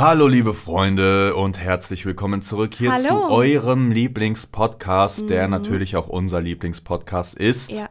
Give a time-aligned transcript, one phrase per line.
[0.00, 3.02] Hallo liebe Freunde und herzlich willkommen zurück hier Hallo.
[3.02, 5.50] zu eurem Lieblingspodcast, der Mhm.
[5.50, 7.70] natürlich auch unser Lieblingspodcast ist.
[7.70, 7.90] Ja.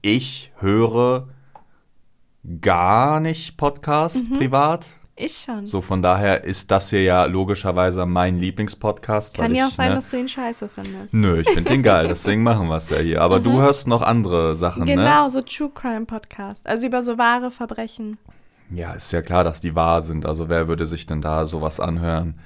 [0.00, 1.28] Ich höre
[2.60, 4.36] gar nicht Podcast Mhm.
[4.36, 4.88] privat.
[5.14, 5.64] Ich schon.
[5.64, 9.32] So von daher ist das hier ja logischerweise mein Lieblingspodcast.
[9.36, 11.14] Kann ja ich, auch sein, ne, dass du ihn scheiße findest.
[11.14, 13.20] Nö, ich finde den geil, deswegen machen wir es ja hier.
[13.22, 14.96] Aber du hörst noch andere Sachen, ne?
[14.96, 14.98] Mhm.
[14.98, 16.66] Genau, so True Crime Podcast.
[16.66, 18.18] Also über so wahre Verbrechen.
[18.74, 20.26] Ja, ist ja klar, dass die wahr sind.
[20.26, 22.38] Also wer würde sich denn da sowas anhören?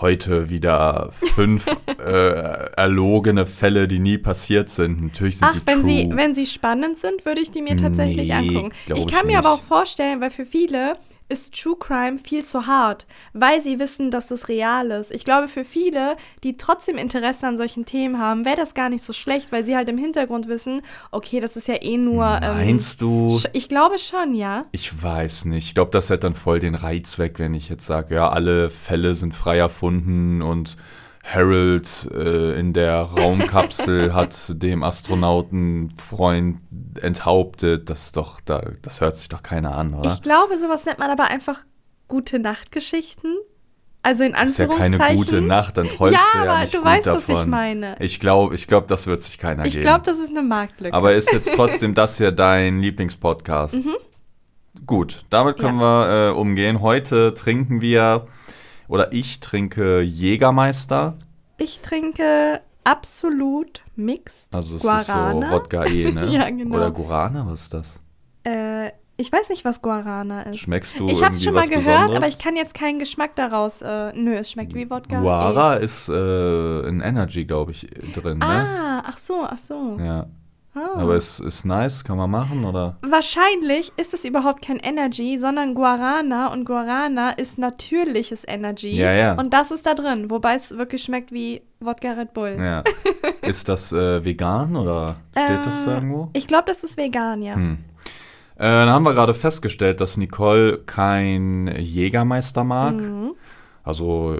[0.00, 1.66] Heute wieder fünf
[1.98, 5.02] äh, erlogene Fälle, die nie passiert sind.
[5.02, 5.90] Natürlich sind Ach, die wenn true.
[5.90, 8.72] sie, wenn sie spannend sind, würde ich die mir tatsächlich Nee, angucken.
[8.86, 9.60] Ich ich kann mir aber nicht.
[9.62, 10.94] auch vorstellen, weil für viele
[11.28, 15.10] ist True Crime viel zu hart, weil sie wissen, dass es real ist.
[15.10, 19.04] Ich glaube, für viele, die trotzdem Interesse an solchen Themen haben, wäre das gar nicht
[19.04, 22.24] so schlecht, weil sie halt im Hintergrund wissen, okay, das ist ja eh nur.
[22.42, 23.36] Ähm, Meinst du?
[23.42, 24.64] sch- Ich glaube schon, ja.
[24.72, 25.66] Ich weiß nicht.
[25.68, 28.70] Ich glaube, das hätte dann voll den Reiz weg, wenn ich jetzt sage, ja, alle
[28.70, 30.76] Fälle sind frei erfunden und
[31.32, 36.58] Harold äh, in der Raumkapsel hat dem Astronautenfreund
[37.02, 37.88] enthauptet.
[37.90, 40.12] Das ist doch, da, das hört sich doch keiner an, oder?
[40.12, 41.60] Ich glaube, sowas nennt man aber einfach
[42.08, 43.36] gute Nachtgeschichten.
[44.02, 44.98] Also in Das ist ja Anführungszeichen.
[44.98, 47.40] keine gute Nacht, dann träumst Ja, du ja aber nicht du gut weißt, was davon.
[47.42, 47.96] ich meine.
[48.00, 49.82] Ich glaube, ich glaub, das wird sich keiner Ich geben.
[49.82, 50.94] glaube, das ist eine Marktlücke.
[50.96, 53.74] Aber ist jetzt trotzdem das hier dein Lieblingspodcast?
[53.74, 53.96] Mhm.
[54.86, 56.80] Gut, damit können wir äh, umgehen.
[56.80, 58.26] Heute trinken wir,
[58.88, 61.14] oder ich trinke Jägermeister.
[61.58, 65.40] ich trinke absolut Mixed Also es Guarana.
[65.46, 66.26] ist so Wodka E, ne?
[66.30, 66.76] Ja, genau.
[66.76, 68.00] Oder Guarana, was ist das?
[68.44, 70.58] Äh, ich weiß nicht, was Guarana ist.
[70.60, 72.16] Schmeckst du ich habe es irgendwie schon mal gehört, Besonderes?
[72.16, 73.82] aber ich kann jetzt keinen Geschmack daraus.
[73.82, 75.20] Äh, nö, es schmeckt wie Wodka.
[75.20, 77.80] Guara ist äh, in Energy, glaube ich,
[78.14, 78.46] drin, Eh.
[78.46, 78.46] ne?
[78.46, 79.98] Ah, ach so, ach so.
[79.98, 80.26] Ja.
[80.74, 81.00] Ah.
[81.00, 82.96] Aber es ist nice, kann man machen, oder?
[83.02, 88.90] Wahrscheinlich ist es überhaupt kein Energy, sondern Guarana und Guarana ist natürliches Energy.
[88.90, 89.34] Ja, ja.
[89.34, 92.56] Und das ist da drin, wobei es wirklich schmeckt wie Wodka Red Bull.
[92.60, 92.84] Ja.
[93.42, 96.30] ist das äh, vegan oder steht das da Äh, irgendwo?
[96.34, 97.54] Ich glaube, das ist vegan, ja.
[97.54, 97.78] Hm.
[98.56, 102.94] Äh, dann haben wir gerade festgestellt, dass Nicole kein Jägermeister mag.
[102.94, 103.34] Mhm.
[103.84, 104.36] Also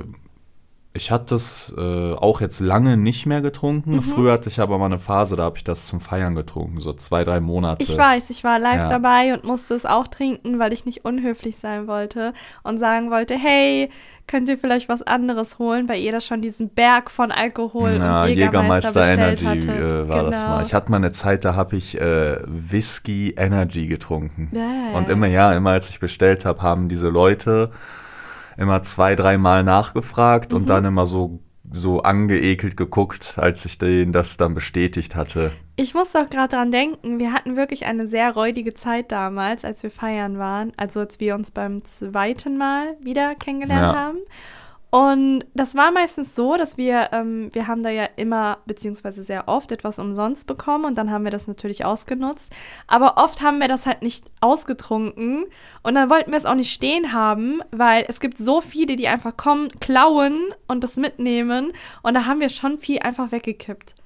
[0.94, 3.97] ich hatte es äh, auch jetzt lange nicht mehr getrunken.
[3.97, 4.03] Mhm.
[4.03, 6.93] Früher hatte ich aber mal eine Phase, da habe ich das zum Feiern getrunken, so
[6.93, 7.84] zwei, drei Monate.
[7.84, 8.88] Ich weiß, ich war live Ja.
[8.88, 12.32] dabei und musste es auch trinken, weil ich nicht unhöflich sein wollte
[12.62, 13.91] und sagen wollte, hey,
[14.26, 18.25] könnt ihr vielleicht was anderes holen, weil ihr da schon diesen Berg von Alkohol Ja,
[18.25, 20.49] und Jägermeister, bestellt Energy äh, war das Genau.
[20.56, 20.62] mal.
[20.66, 24.50] Ich hatte mal eine Zeit, da habe ich äh, Whisky Energy getrunken.
[24.53, 24.99] Ja.
[24.99, 27.70] Und immer, ja, immer als ich bestellt habe, haben diese Leute
[28.58, 30.58] immer zwei, dreimal nachgefragt Mhm.
[30.58, 31.38] und dann immer so,
[31.70, 35.52] so angeekelt geguckt, als ich denen das dann bestätigt hatte.
[35.76, 39.82] Ich muss auch gerade dran denken, wir hatten wirklich eine sehr räudige Zeit damals, als
[39.82, 44.00] wir feiern waren, also als wir uns beim zweiten Mal wieder kennengelernt Ja.
[44.00, 44.19] haben.
[44.91, 49.47] Und das war meistens so, dass wir, ähm, wir haben da ja immer, beziehungsweise sehr
[49.47, 52.50] oft etwas umsonst bekommen und dann haben wir das natürlich ausgenutzt.
[52.87, 55.44] Aber oft haben wir das halt nicht ausgetrunken
[55.82, 59.09] und dann wollten wir es auch nicht stehen haben, weil es gibt so viele, die
[59.09, 61.72] einfach kommen, klauen und das mitnehmen
[62.03, 63.97] und da haben wir schon viel einfach weggekippt.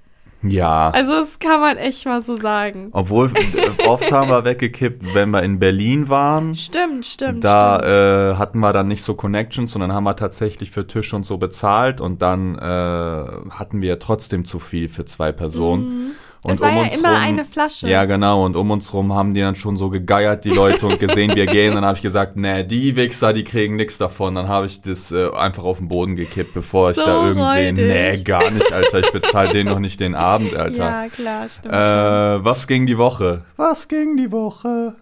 [0.42, 0.90] Ja.
[0.90, 2.88] Also das kann man echt mal so sagen.
[2.92, 6.54] Obwohl, äh, oft haben wir weggekippt, wenn wir in Berlin waren.
[6.54, 7.44] Stimmt, stimmt.
[7.44, 7.92] Da stimmt.
[7.92, 11.38] äh, hatten wir dann nicht so Connections, sondern haben wir tatsächlich für Tisch und so
[11.38, 16.12] bezahlt und dann äh, hatten wir trotzdem zu viel für zwei Personen.
[16.44, 16.64] Und Es Mhm.
[16.64, 17.88] war ja immer rum, eine Flasche.
[17.88, 18.44] Ja, genau.
[18.44, 21.46] Und um uns rum haben die dann schon so gegeiert, die Leute, und gesehen, wir
[21.46, 21.74] gehen.
[21.74, 24.34] Dann habe ich gesagt, nee, die Wichser, die kriegen nichts davon.
[24.34, 27.40] Dann habe ich das äh, einfach auf den Boden gekippt, bevor ich So da irgendwie,
[27.78, 27.86] räudig.
[27.86, 28.98] nee, gar nicht, Alter.
[28.98, 30.84] Ich bezahle denen noch nicht den Abend, Alter.
[31.04, 31.74] Ja, klar, stimmt.
[31.74, 33.44] Äh, was ging die Woche?
[33.56, 34.96] Was ging die Woche?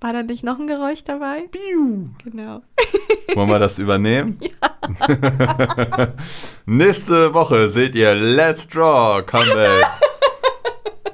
[0.00, 1.44] War da nicht noch ein Geräusch dabei?
[1.50, 2.10] Piu.
[2.22, 2.60] Genau.
[3.34, 4.38] Wollen wir das übernehmen?
[5.08, 6.08] Ja.
[6.66, 9.86] Nächste Woche seht ihr Let's Draw Comeback.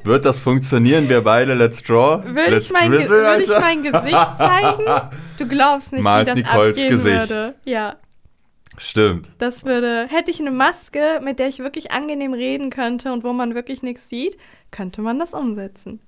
[0.05, 2.25] Wird das funktionieren, wir beide Let's Draw?
[2.25, 4.85] Würde Let's ich, mein, Drizzle, würde ich mein Gesicht zeigen?
[5.39, 7.31] Du glaubst nicht, Malt wie das Nicoles abgehen Gesicht.
[7.31, 7.55] würde.
[7.65, 7.97] Ja,
[8.79, 9.31] Stimmt.
[9.39, 10.07] das würde...
[10.09, 13.83] Hätte ich eine Maske, mit der ich wirklich angenehm reden könnte und wo man wirklich
[13.83, 14.37] nichts sieht,
[14.71, 16.01] könnte man das umsetzen.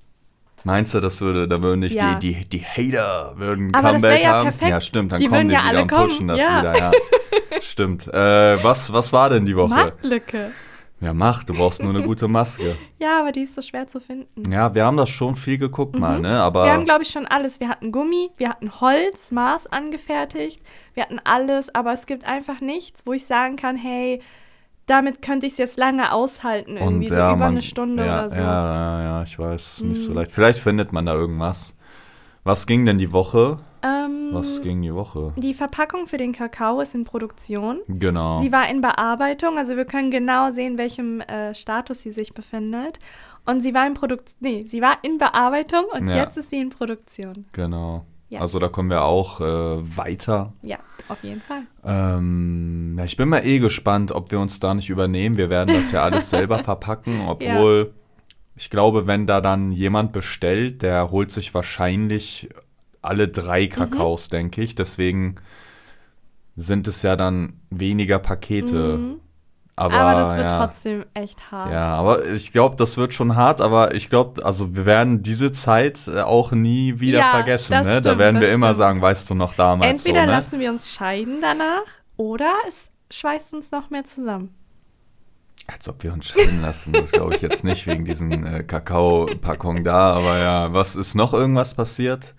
[0.65, 2.15] Meinst du, das würde, da würden nicht Ja.
[2.15, 4.45] die, die, die Hater würden Aber das Comeback wär ja haben?
[4.45, 4.71] perfekt.
[4.71, 6.59] Ja, stimmt, dann Die kommen würden die ja wieder alle und pushen kommen, das ja.
[6.61, 6.91] wieder, ja.
[7.61, 8.07] stimmt.
[8.07, 9.71] Äh, was, was war denn die Woche?
[9.71, 10.53] Marktlücke.
[11.03, 12.77] Ja, mach, du brauchst nur eine gute Maske.
[12.99, 14.51] Ja, aber die ist so schwer zu finden.
[14.51, 16.41] Ja, wir haben das schon viel geguckt mal, ne?
[16.41, 16.67] Aber Mhm.
[16.67, 17.59] Wir haben, glaube ich, schon alles.
[17.61, 20.63] Wir hatten Gummi, wir hatten Holz, Maß angefertigt,
[20.95, 24.21] wir hatten alles, aber es gibt einfach nichts, wo ich sagen kann, hey,
[24.87, 28.31] damit könnte ich es jetzt lange aushalten, irgendwie so über man- eine Stunde ja, oder
[28.31, 28.37] so.
[28.37, 28.43] Mhm.
[28.47, 30.33] Ja, ja, ja, ich weiß, nicht so leicht.
[30.33, 31.75] Vielleicht findet man da irgendwas.
[32.45, 33.59] Was ging denn die Woche?
[33.83, 35.33] Ähm, Was ging die Woche?
[35.37, 37.81] Die Verpackung für den Kakao ist in Produktion.
[37.89, 38.41] Genau.
[38.41, 42.99] Sie war in Bearbeitung, also wir können genau sehen, welchem äh, Status sie sich befindet.
[43.45, 46.17] Und sie war in Produktion, nee, sie war in Bearbeitung und Ja.
[46.17, 47.45] jetzt ist sie in Produktion.
[47.53, 48.05] Genau.
[48.29, 48.41] Ja.
[48.41, 49.45] Also da kommen wir auch äh,
[49.97, 50.53] weiter.
[50.63, 51.65] Ja, auf jeden Fall.
[51.85, 55.37] Ähm, ja, ich bin mal eh gespannt, ob wir uns da nicht übernehmen.
[55.37, 57.93] Wir werden das ja alles selber verpacken, obwohl
[58.57, 62.49] ich glaube, wenn da dann jemand bestellt, der holt sich wahrscheinlich
[63.03, 64.75] alle drei Kakaos, denke ich.
[64.75, 65.37] Deswegen
[66.57, 68.99] sind es ja dann weniger Pakete.
[68.99, 69.21] Mhm.
[69.75, 70.67] Aber, Aber, das wird ja.
[70.67, 71.73] trotzdem echt hart.
[71.73, 75.51] Ja, aber ich glaube, das wird schon hart, aber ich glaube, also wir werden diese
[75.51, 77.73] Zeit äh, auch nie wieder Ja, vergessen.
[77.79, 77.83] Ne?
[78.03, 78.79] da stimmt, werden wir das immer stimmt.
[78.79, 80.33] sagen, weißt du noch damals Entweder so, ne?
[80.33, 81.85] lassen wir uns scheiden danach
[82.19, 84.55] oder es schweißt uns noch mehr zusammen.
[85.73, 89.85] Als ob wir uns scheiden lassen, das glaube ich jetzt nicht wegen diesen äh, Kakao-Packungen
[89.85, 92.35] da, aber ja, was ist noch irgendwas passiert,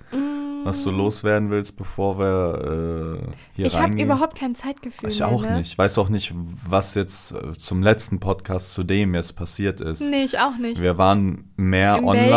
[0.63, 3.67] was du loswerden willst, bevor wir äh, hier Mm.
[3.67, 4.05] ich habe reingehen?
[4.07, 5.27] überhaupt kein Zeitgefühl ich mehr.
[5.27, 5.57] auch ne?
[5.57, 5.71] nicht.
[5.71, 6.33] Ich weiß auch nicht,
[6.67, 10.01] was jetzt äh, zum letzten Podcast zu dem jetzt passiert ist.
[10.01, 10.81] Nee, ich auch nicht.
[10.81, 12.29] Wir waren mehr In online.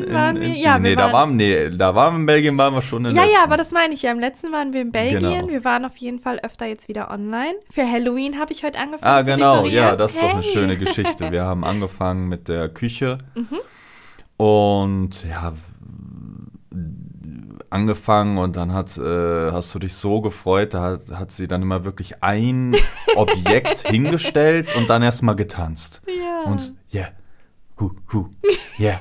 [0.00, 2.26] Belgien waren wir- in, ja, wir nee, da waren- waren, nee, da waren wir in
[2.26, 3.36] Belgien, waren wir schon in Ja, letzten.
[3.38, 4.10] ja, aber das meine ich ja.
[4.12, 5.20] Im letzten waren wir in Belgien.
[5.20, 5.48] Genau.
[5.48, 7.54] Wir waren auf jeden Fall öfter jetzt wieder online.
[7.70, 9.12] Für Halloween habe ich heute angefangen.
[9.12, 10.52] Ah, genau, ja, das ist doch eine Hey.
[10.52, 11.30] schöne Geschichte.
[11.32, 13.58] Wir haben angefangen mit der Küche Mhm.
[14.36, 15.52] und ja,
[17.74, 21.60] angefangen und dann hat, äh, hast du dich so gefreut, da hat, hat sie dann
[21.60, 22.76] immer wirklich ein
[23.16, 26.00] Objekt hingestellt und dann erstmal getanzt.
[26.06, 26.50] Ja.
[26.50, 27.08] Und yeah,
[27.80, 28.28] hu, hu,
[28.78, 29.00] yeah,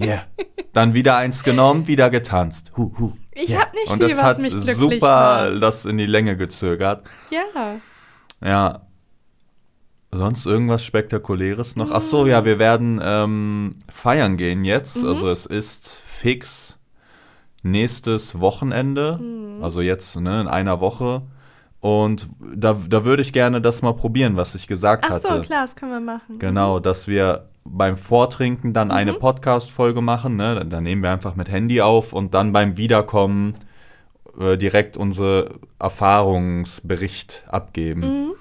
[0.00, 0.24] yeah.
[0.72, 2.72] Dann wieder eins genommen, wieder getanzt.
[2.76, 3.12] Hu, hu.
[3.32, 3.60] Ich yeah.
[3.60, 5.62] hab nicht Und viel, das hat super macht.
[5.62, 7.06] das in die Länge gezögert.
[7.30, 7.76] ja.
[8.42, 8.82] Ja.
[10.12, 11.90] Sonst irgendwas Spektakuläres noch?
[11.90, 15.02] Ach so, ja, wir werden ähm, feiern gehen jetzt.
[15.02, 15.08] Mhm.
[15.08, 16.75] Also es ist fix
[17.70, 19.18] nächstes Wochenende.
[19.20, 19.62] Mhm.
[19.62, 21.22] Also jetzt ne, in einer Woche.
[21.80, 25.26] Und da, da würde ich gerne das mal probieren, was ich gesagt Ach hatte.
[25.26, 26.38] so, klar, das können wir machen.
[26.38, 29.18] Genau, dass wir beim Vortrinken dann eine Mhm.
[29.18, 30.36] Podcast-Folge machen.
[30.36, 30.54] Ne?
[30.56, 33.54] Dann, dann nehmen wir einfach mit Handy auf und dann beim Wiederkommen
[34.38, 38.00] äh, direkt unsere Erfahrungsbericht abgeben.
[38.00, 38.32] Mhm.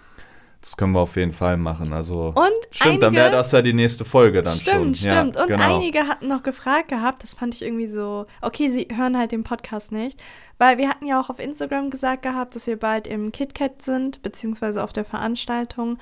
[0.65, 1.93] Das können wir auf jeden Fall machen.
[1.93, 4.95] Also Und stimmt, dann einige- wäre das ja die nächste Folge dann stimmt, schon.
[4.95, 5.35] stimmt.
[5.35, 5.75] Ja, Und genau.
[5.75, 9.43] einige hatten noch gefragt gehabt, das fand ich irgendwie so, okay, sie hören halt den
[9.43, 10.19] Podcast nicht,
[10.57, 14.23] weil wir hatten ja auch auf Instagram gesagt gehabt, dass wir bald im KitKat sind,
[14.23, 15.99] beziehungsweise auf der Veranstaltung.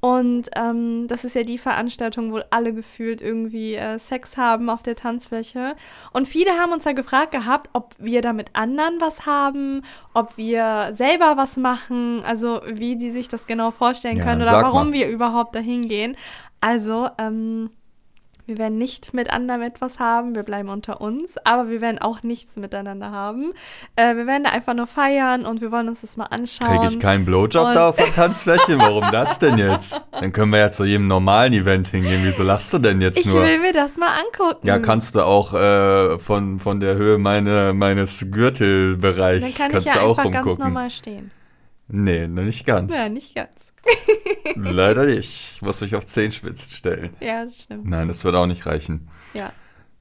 [0.00, 4.82] Und ähm, das ist ja die Veranstaltung, wo alle gefühlt irgendwie äh, Sex haben auf
[4.82, 5.76] der Tanzfläche.
[6.12, 9.82] Und viele haben uns ja gefragt gehabt, ob wir da mit anderen was haben,
[10.14, 14.52] ob wir selber was machen, also wie die sich das genau vorstellen Ja, können oder
[14.62, 14.92] warum mal.
[14.94, 16.16] wir überhaupt dahin gehen.
[16.62, 17.70] Also, ähm,
[18.46, 22.22] wir werden nicht mit anderen etwas haben, wir bleiben unter uns, aber wir werden auch
[22.22, 23.52] nichts miteinander haben.
[23.96, 26.68] Äh, wir werden da einfach nur feiern und wir wollen uns das mal anschauen.
[26.78, 28.78] Kriege ich keinen Blowjob Und- da auf der Tanzfläche?
[28.78, 30.00] Warum das denn jetzt?
[30.12, 32.22] Dann können wir ja zu jedem normalen Event hingehen.
[32.24, 33.42] Wieso lachst du denn jetzt Ich nur?
[33.44, 34.66] will mir das mal angucken.
[34.66, 39.86] Ja, kannst du auch äh, von, von der Höhe meine, meines Gürtelbereichs Dann kann kannst
[39.88, 40.64] ich ja du auch einfach ganz rumgucken.
[40.64, 41.30] normal stehen.
[41.88, 42.94] Nee, nicht ganz.
[42.94, 43.69] Ja, nicht ganz.
[44.56, 45.54] Leider nicht.
[45.56, 47.10] Ich muss mich auf Zehenspitzen stellen.
[47.20, 47.86] Ja, das stimmt.
[47.86, 49.08] Nein, das wird auch nicht reichen.
[49.34, 49.52] Ja.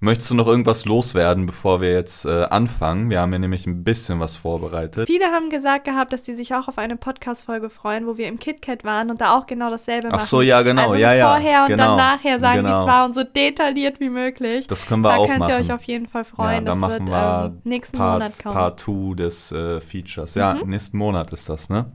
[0.02, 3.10] Möchtest du noch irgendwas loswerden, bevor wir jetzt äh, anfangen?
[3.10, 5.08] Wir haben ja nämlich ein bisschen was vorbereitet.
[5.08, 8.40] Viele haben gesagt gehabt, dass die sich auch auf eine Podcast-Folge freuen, wo wir im
[8.40, 10.26] KitKat waren und da auch genau dasselbe Ach machen.
[10.26, 12.80] so, ja, genau, Also ja, ja, vorher und genau, dann nachher sagen, wie genau.
[12.82, 14.68] es war und so detailliert wie möglich.
[14.68, 15.50] Das können wir da auch könnt machen.
[15.52, 16.66] ihr euch auf jeden Fall freuen.
[16.66, 18.56] ja, das machen wird wir ähm, nächsten Part, Monat kommen.
[18.56, 20.36] Part 2 des äh, Features.
[20.36, 20.70] Ja, Mhm.
[20.70, 21.92] nächsten Monat ist das, ne?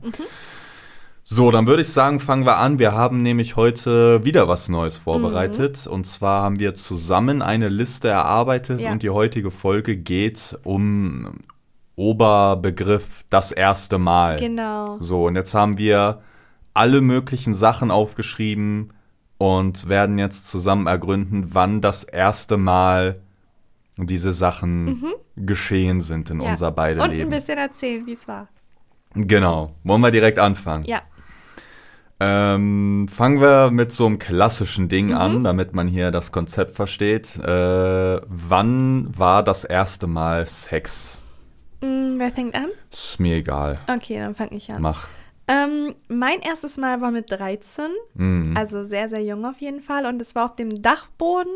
[1.27, 2.77] So, dann würde ich sagen, fangen wir an.
[2.77, 5.87] Wir haben nämlich heute wieder was Neues vorbereitet.
[5.87, 8.91] Und zwar haben wir zusammen eine Liste erarbeitet Ja.
[8.91, 11.39] und die heutige Folge geht um
[11.95, 14.37] Oberbegriff das erste Mal.
[14.37, 14.97] Genau.
[14.99, 16.21] So, und jetzt haben wir
[16.75, 18.93] alle möglichen Sachen aufgeschrieben
[19.39, 23.19] und werden jetzt zusammen ergründen, wann das erste Mal
[23.97, 25.05] diese Sachen
[25.35, 26.43] geschehen sind in Mhm.
[26.43, 26.49] Ja.
[26.51, 27.29] unser beide Und ein Leben.
[27.31, 28.47] bisschen erzählen, wie es war.
[29.15, 29.71] Genau.
[29.83, 30.85] Wollen wir direkt anfangen?
[30.85, 31.01] Ja.
[32.19, 35.15] Ähm, fangen wir mit so einem klassischen Ding Mhm.
[35.17, 37.35] an, damit man hier das Konzept versteht.
[37.37, 41.17] Äh, wann war das erste Mal Sex?
[41.81, 42.67] Mm, wer fängt an?
[42.91, 43.79] Ist mir egal.
[43.93, 44.81] Okay, dann fange ich an.
[44.81, 45.07] Mach.
[45.47, 48.55] Ähm, mein erstes Mal war mit 13, Mhm.
[48.57, 50.05] also sehr, sehr jung auf jeden Fall.
[50.05, 51.51] Und es war auf dem Dachboden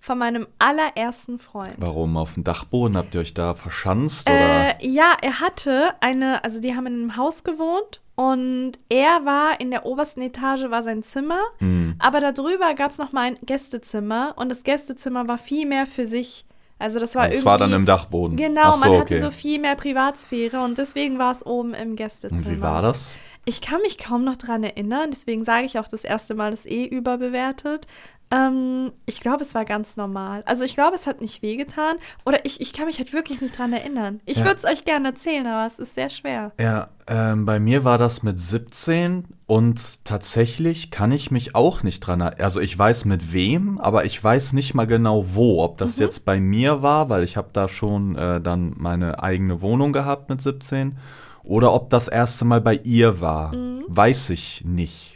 [0.00, 1.74] von meinem allerersten Freund.
[1.78, 2.96] Warum auf dem Dachboden?
[2.96, 4.28] Habt ihr euch da verschanzt?
[4.28, 4.80] Oder?
[4.80, 9.60] Äh, ja, er hatte eine, also die haben in einem Haus gewohnt und er war
[9.60, 11.94] in der obersten Etage war sein Zimmer, Mhm.
[11.98, 16.04] aber darüber gab es noch mal ein Gästezimmer und das Gästezimmer war viel mehr für
[16.06, 16.44] sich
[16.82, 17.40] Also das war Also irgendwie.
[17.40, 18.36] es war dann im Dachboden.
[18.36, 19.20] Genau, so, man hatte okay.
[19.20, 22.40] so viel mehr Privatsphäre und deswegen war es oben im Gästezimmer.
[22.46, 23.16] Und wie war das?
[23.44, 26.66] Ich kann mich kaum noch dran erinnern, deswegen sage ich auch das erste Mal ist
[26.66, 27.86] eh überbewertet.
[28.32, 30.42] Ähm, ich glaube, es war ganz normal.
[30.46, 31.96] Also ich glaube, es hat nicht wehgetan.
[32.24, 34.20] Oder ich, ich kann mich halt wirklich nicht dran erinnern.
[34.24, 34.44] Ich Ja.
[34.44, 36.52] würde es euch gerne erzählen, aber es ist sehr schwer.
[36.60, 42.00] Ja, ähm, bei mir war das mit 17 und tatsächlich kann ich mich auch nicht
[42.00, 42.40] dran erinnern.
[42.44, 45.62] Also ich weiß mit wem, aber ich weiß nicht mal genau wo.
[45.64, 49.60] Ob das jetzt bei mir war, weil ich habe da schon äh, dann meine eigene
[49.60, 50.96] Wohnung gehabt mit 17.
[51.42, 53.52] Oder ob das erste Mal bei ihr war.
[53.88, 55.09] Weiß ich nicht.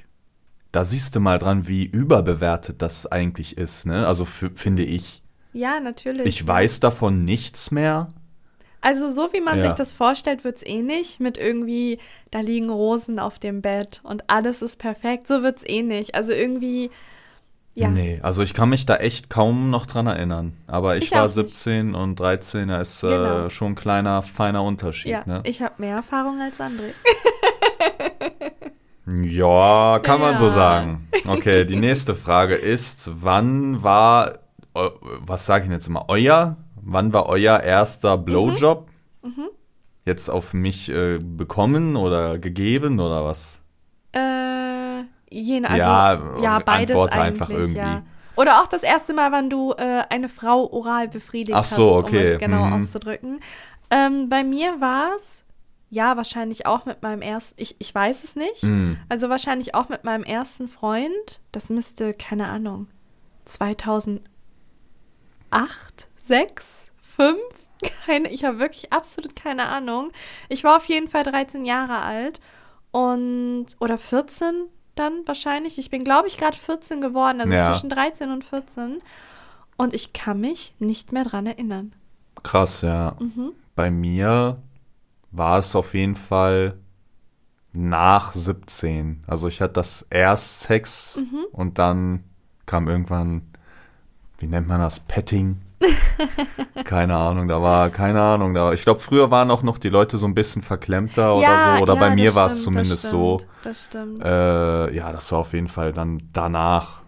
[0.75, 4.09] Da siehst du mal dran, wie überbewertet das eigentlich ist, ne?
[4.09, 5.23] Also finde ich.
[5.52, 6.26] Ja, natürlich.
[6.26, 8.09] Ich weiß davon nichts mehr.
[8.81, 9.66] Also so wie man Ja.
[9.66, 11.21] sich das vorstellt, wird es eh nicht.
[11.21, 12.00] Mit irgendwie,
[12.33, 15.28] da liegen Rosen auf dem Bett und alles ist perfekt.
[15.28, 16.16] So wird es eh nicht.
[16.16, 16.90] Also irgendwie,
[17.75, 17.88] ja.
[17.88, 20.57] Nee, also ich kann mich da echt kaum noch dran erinnern.
[20.66, 21.35] Aber ich, Ich war auch nicht.
[21.54, 23.47] 17 und 13, da ist Genau.
[23.47, 25.12] äh, schon ein kleiner, feiner Unterschied.
[25.12, 25.40] Ja, ne?
[25.45, 26.90] ich habe mehr Erfahrung als André.
[29.06, 30.50] ja, kann man so Ja.
[30.50, 31.08] sagen.
[31.26, 34.40] Okay, die nächste Frage ist, wann war,
[34.73, 38.88] was sage ich jetzt immer, euer, wann war euer erster Blowjob?
[39.23, 39.49] Mhm.
[40.04, 43.62] Jetzt auf mich äh, bekommen oder gegeben oder was?
[44.12, 47.78] Äh, je, also, Ja, ja, beides antworte einfach irgendwie.
[47.78, 48.02] Ja.
[48.37, 51.99] Oder auch das erste Mal, wann du äh, eine Frau oral befriedigt Ach so, hast,
[52.00, 52.73] um okay, es genau mhm.
[52.84, 53.40] auszudrücken.
[53.90, 55.43] Ähm, bei mir war es,
[55.94, 58.94] ja, wahrscheinlich auch mit meinem ersten, ich, ich weiß es nicht, Mm.
[59.08, 61.40] also wahrscheinlich auch mit meinem ersten Freund.
[61.52, 62.88] Das müsste, keine Ahnung,
[65.50, 67.38] 2008, 6, 5?
[68.06, 70.10] Keine, ich habe wirklich absolut keine Ahnung.
[70.48, 72.40] Ich war auf jeden Fall 13 Jahre alt
[72.92, 75.76] und oder 14 dann wahrscheinlich.
[75.78, 77.72] Ich bin, glaube ich, gerade 14 geworden, also Ja.
[77.72, 79.02] zwischen 13 und 14.
[79.76, 81.92] Und ich kann mich nicht mehr dran erinnern.
[82.42, 83.16] Krass, ja.
[83.18, 83.52] Mhm.
[83.74, 84.62] Bei mir
[85.36, 86.74] war es auf jeden Fall
[87.72, 89.24] nach 17.
[89.26, 91.44] Also ich hatte das erst Sex Mhm.
[91.52, 92.24] und dann
[92.66, 93.42] kam irgendwann,
[94.38, 95.60] wie nennt man das, Petting?
[96.84, 100.18] keine Ahnung, da war, keine Ahnung, da, ich glaube, früher waren auch noch die Leute
[100.18, 103.38] so ein bisschen verklemmter oder so, oder ja, bei mir war es zumindest das so.
[103.38, 104.24] stimmt, Das stimmt.
[104.24, 107.02] Äh, ja, das war auf jeden Fall dann danach,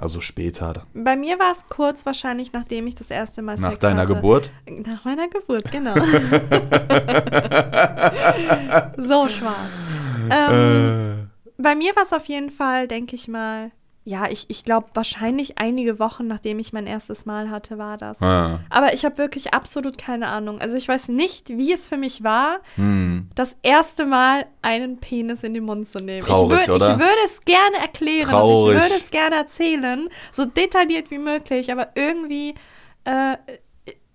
[0.00, 3.80] also später, Bei mir war es kurz wahrscheinlich, nachdem ich das erste Mal nach Sex
[3.80, 4.14] deiner hatte.
[4.14, 4.50] Geburt.
[4.86, 5.94] Nach meiner Geburt, genau.
[8.96, 9.70] so schwarz.
[10.30, 13.70] Ähm, Äh, Bei mir war es auf jeden Fall, denke ich mal,
[14.08, 18.18] ja, ich, ich glaube, wahrscheinlich einige Wochen, nachdem ich mein erstes Mal hatte, war das.
[18.22, 20.62] ah, Aber ich habe wirklich absolut keine Ahnung.
[20.62, 23.28] Also ich weiß nicht, wie es für mich war, hm.
[23.34, 26.26] das erste Mal einen Penis in den Mund zu nehmen.
[26.26, 26.92] Traurig, ich, würd, oder?
[26.92, 28.76] ich würde es gerne erklären Traurig.
[28.76, 32.54] und ich würde es gerne erzählen, so detailliert wie möglich, aber irgendwie,
[33.04, 33.36] äh,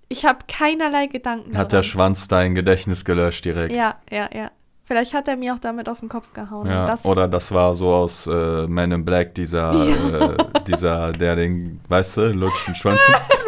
[0.09, 1.55] ich habe keinerlei Gedanken.
[1.55, 1.83] Hat der daran.
[1.83, 3.75] Schwanz dein Gedächtnis gelöscht direkt.
[3.75, 4.49] Ja, ja, ja.
[4.93, 6.67] Vielleicht hat er mir auch damit auf den Kopf gehauen.
[6.67, 11.35] Ja, das, oder das war so aus äh, Man in Black, dieser, äh, dieser, der
[11.35, 12.99] den, weißt du, lutscht den Schwanz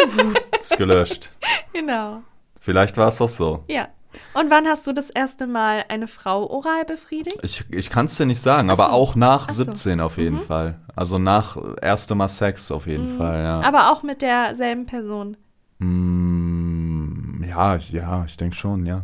[0.60, 1.30] ist gelöscht.
[1.72, 2.24] Genau.
[2.60, 3.64] Vielleicht war es auch so.
[3.68, 3.90] Ja.
[4.34, 7.38] Und wann hast du das erste Mal eine Frau oral befriedigt?
[7.44, 9.66] Ich, ich kann es dir nicht sagen, Ach aber auch nach Ach so.
[9.66, 10.80] 17 auf jeden Fall.
[10.96, 13.58] Also nach erstem Mal Sex auf jeden Fall, ja.
[13.60, 13.66] Mhm.
[13.66, 15.38] Aber auch mit derselben Person.
[15.78, 19.04] Mm, ja, ja, ich denke schon, ja.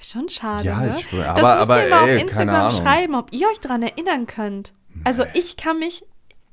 [0.00, 0.64] Schon schade.
[0.66, 0.94] Ja, ne?
[0.98, 4.26] ich- das aber- müsst aber, mal ey, auf Instagram schreiben, ob ihr euch daran erinnern
[4.26, 4.72] könnt.
[5.04, 6.04] Also ich kann mich,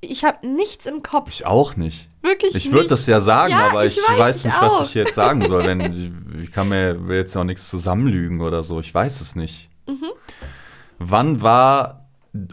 [0.02, 1.30] ich habe nichts im Kopf.
[1.30, 2.10] Ich auch nicht.
[2.22, 4.82] Wirklich Ich würde das ja sagen, Ja, aber ich ich, weiß, weiß, ich nicht, auch.
[4.82, 5.64] was ich jetzt sagen soll.
[5.64, 6.12] Denn ich,
[6.44, 8.80] ich kann mir jetzt auch nichts zusammenlügen oder so.
[8.80, 9.70] Ich weiß es nicht.
[9.88, 10.06] Mhm.
[11.00, 12.08] Wann war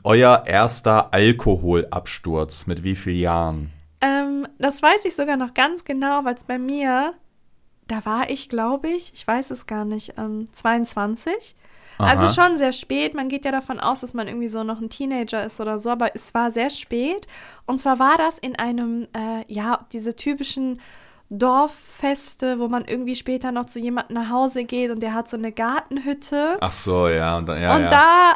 [0.05, 2.67] euer erster Alkoholabsturz?
[2.67, 3.71] Mit wie vielen Jahren?
[4.01, 7.15] Ähm, das weiß ich sogar noch ganz genau, weil es bei mir,
[7.89, 11.55] da war ich, glaube ich, ich weiß es gar nicht, ähm, 22.
[11.99, 12.35] Also Aha.
[12.35, 13.15] schon sehr spät.
[13.15, 15.91] Man geht ja davon aus, dass man irgendwie so noch ein Teenager ist oder so,
[15.91, 17.27] aber es war sehr spät.
[17.65, 20.81] Und zwar war das in einem, äh, ja, diese typischen
[21.31, 25.37] Dorffeste, wo man irgendwie später noch zu jemandem nach Hause geht und der hat so
[25.37, 26.57] eine Gartenhütte.
[26.61, 27.37] Ach so, ja.
[27.37, 27.89] Und, dann- ja, und ja.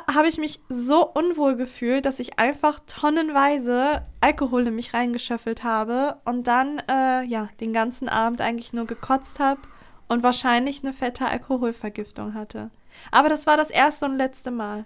[0.07, 5.65] da habe ich mich so unwohl gefühlt, dass ich einfach tonnenweise Alkohol in mich reingeschöffelt
[5.65, 9.61] habe und dann äh, ja den ganzen Abend eigentlich nur gekotzt habe
[10.09, 12.71] und wahrscheinlich eine fette Alkoholvergiftung hatte.
[13.13, 14.85] Aber das war das erste und letzte Mal.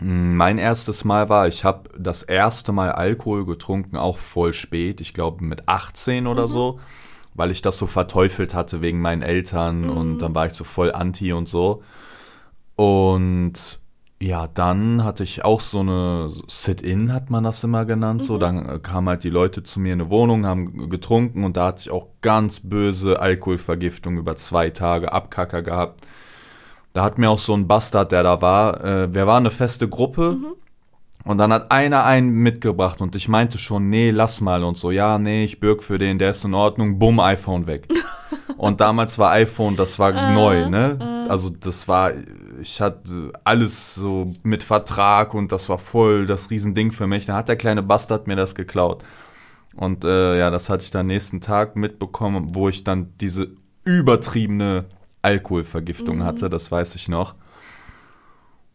[0.00, 5.12] Mein erstes Mal war, ich habe das erste Mal Alkohol getrunken, auch voll spät, ich
[5.14, 6.48] glaube mit 18 oder Mhm.
[6.48, 6.80] so,
[7.34, 9.90] weil ich das so verteufelt hatte wegen meinen Eltern Mhm.
[9.90, 11.82] und dann war ich so voll anti und so.
[12.76, 13.80] Und
[14.20, 18.22] ja, dann hatte ich auch so eine Sit-in, hat man das immer genannt.
[18.24, 21.56] So, dann äh, kamen halt die Leute zu mir in eine Wohnung, haben getrunken und
[21.56, 26.04] da hatte ich auch ganz böse Alkoholvergiftung über zwei Tage Abkacker gehabt.
[26.98, 29.88] Da hat mir auch so ein Bastard, der da war, äh, wir waren eine feste
[29.88, 30.36] Gruppe
[31.22, 34.90] und dann hat einer einen mitgebracht und ich meinte schon, nee, lass mal und so,
[34.90, 37.86] ja, nee, ich bürg für den, der ist in Ordnung, bumm, iPhone weg.
[38.56, 41.26] und damals war iPhone, das war neu, ne?
[41.28, 42.10] Also das war,
[42.60, 47.26] ich hatte alles so mit Vertrag und das war voll das Riesending für mich.
[47.26, 49.04] Dann hat der kleine Bastard mir das geklaut.
[49.76, 53.52] Und äh, ja, das hatte ich dann nächsten Tag mitbekommen, wo ich dann diese
[53.84, 54.86] übertriebene
[55.22, 57.34] Alkoholvergiftung hatte, das weiß ich noch.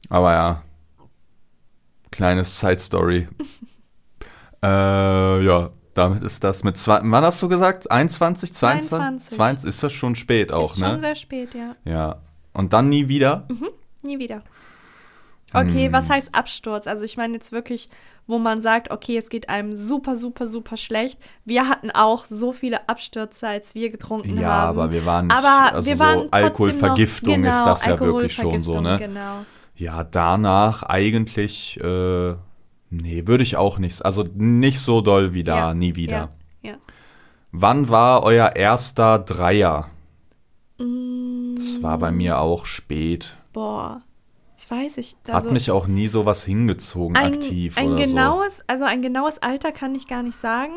[0.10, 0.64] Aber ja,
[2.12, 3.28] kleines Side Story.
[4.64, 7.92] äh, ja, damit ist das mit zwei, wann hast du gesagt?
[7.92, 8.90] 21, 22?
[8.90, 9.38] 22.
[9.38, 11.02] 22 ist das schon spät auch, ist schon ne?
[11.02, 11.76] sehr spät, ja.
[11.86, 12.22] Ja.
[12.54, 13.48] Und dann nie wieder?
[14.02, 14.44] Nie wieder.
[15.54, 15.94] Okay, Hm.
[15.94, 16.88] was heißt Absturz?
[16.88, 17.90] Also ich meine jetzt wirklich,
[18.28, 21.20] wo man sagt, okay, es geht einem super, super, super schlecht.
[21.46, 24.80] Wir hatten auch so viele Abstürze, als wir getrunken Ja, haben.
[24.80, 27.86] aber wir waren nicht, Aber also wir so waren trotzdem Alkoholvergiftung noch, ist genau, das
[27.86, 28.98] ja wirklich schon so, ne?
[28.98, 29.46] Genau.
[29.76, 32.36] Ja, danach eigentlich, äh,
[32.90, 36.30] nee, würde ich auch nicht, also nicht so doll wie da, Ja, nie wieder.
[36.62, 36.76] Ja, ja.
[37.52, 39.90] Wann war euer erster Dreier?
[40.80, 43.36] Mm, Das war bei mir auch spät.
[43.52, 44.02] boah,
[44.70, 45.16] das weiß ich.
[45.28, 49.40] Hat Also mich auch nie sowas hingezogen, ein, aktiv ein oder genaues, also ein genaues
[49.40, 50.74] Alter kann ich gar nicht sagen,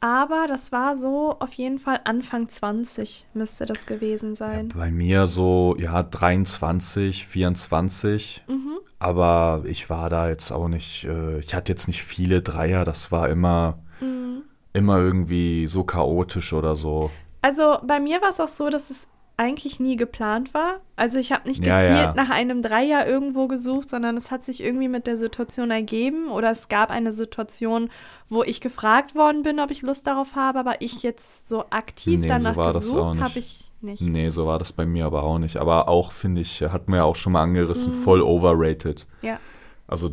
[0.00, 4.44] aber das war so auf jeden Fall Anfang 20 müsste das gewesen so.
[4.44, 4.68] sein.
[4.74, 8.44] Bei mir so, ja, 23, 24.
[8.48, 8.78] Mhm.
[9.00, 13.10] Aber ich war da jetzt auch nicht, äh, ich hatte jetzt nicht viele Dreier, das
[13.12, 14.42] war immer, Mhm.
[14.72, 17.10] immer irgendwie so chaotisch oder so.
[17.42, 19.06] Also bei mir war es auch so, dass es
[19.38, 20.80] eigentlich nie geplant war.
[20.96, 22.14] Also ich habe nicht Ja, gezielt ja.
[22.14, 26.50] nach einem Dreier irgendwo gesucht, sondern es hat sich irgendwie mit der Situation ergeben oder
[26.50, 27.88] es gab eine Situation,
[28.28, 32.20] wo ich gefragt worden bin, ob ich Lust darauf habe, aber ich jetzt so aktiv
[32.20, 34.02] Nee, so danach auch gesucht habe ich nicht.
[34.02, 35.56] Nee, so war das bei mir aber auch nicht.
[35.56, 38.02] Aber auch, finde ich, hatten wir ja auch schon mal angerissen, Mhm.
[38.02, 39.06] voll overrated.
[39.22, 39.38] Ja.
[39.86, 40.10] Also,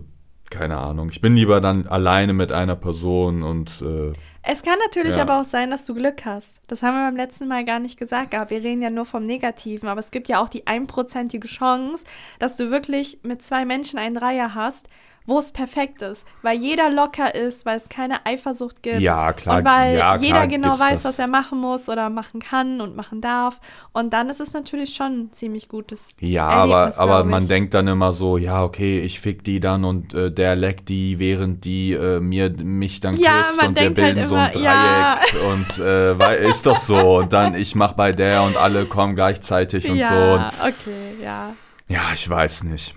[0.52, 1.10] keine Ahnung.
[1.10, 4.14] Ich bin lieber dann alleine mit einer Person und äh,
[4.48, 5.24] Es kann natürlich Ja.
[5.24, 6.60] aber auch sein, dass du Glück hast.
[6.68, 8.52] Das haben wir beim letzten Mal gar nicht gesagt gehabt.
[8.52, 12.04] Wir reden ja nur vom Negativen, aber es gibt ja auch die einprozentige Chance,
[12.38, 14.88] dass du wirklich mit zwei Menschen einen Dreier hast,
[15.26, 19.00] wo es perfekt ist, weil jeder locker ist, weil es keine Eifersucht gibt.
[19.00, 21.06] Ja, klar, Und weil ja, jeder klar genau weiß, das.
[21.06, 23.60] was er machen muss oder machen kann und machen darf.
[23.92, 27.74] Und dann ist es natürlich schon ein ziemlich gutes ja, Erlebnis, aber, aber man denkt
[27.74, 31.66] dann immer so, ja, okay, ich fick die dann und äh, der leckt die, während
[31.66, 34.64] die äh, mir mich dann Ja, küsst man und wir halt bilden so ein immer,
[34.64, 35.16] ja.
[35.16, 37.18] Dreieck und äh, weil, ist doch so.
[37.18, 40.14] Und dann ich mach bei der und alle kommen gleichzeitig und so.
[40.14, 41.54] Und, ja, okay, ja.
[41.88, 42.96] ja, ich weiß nicht.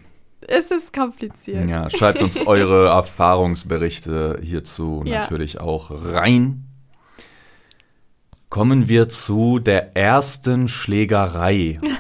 [0.51, 1.69] Es ist kompliziert.
[1.69, 5.21] Ja, schreibt uns eure Erfahrungsberichte hierzu Ja.
[5.21, 6.65] natürlich auch rein.
[8.49, 11.79] Kommen wir zu der ersten Schlägerei.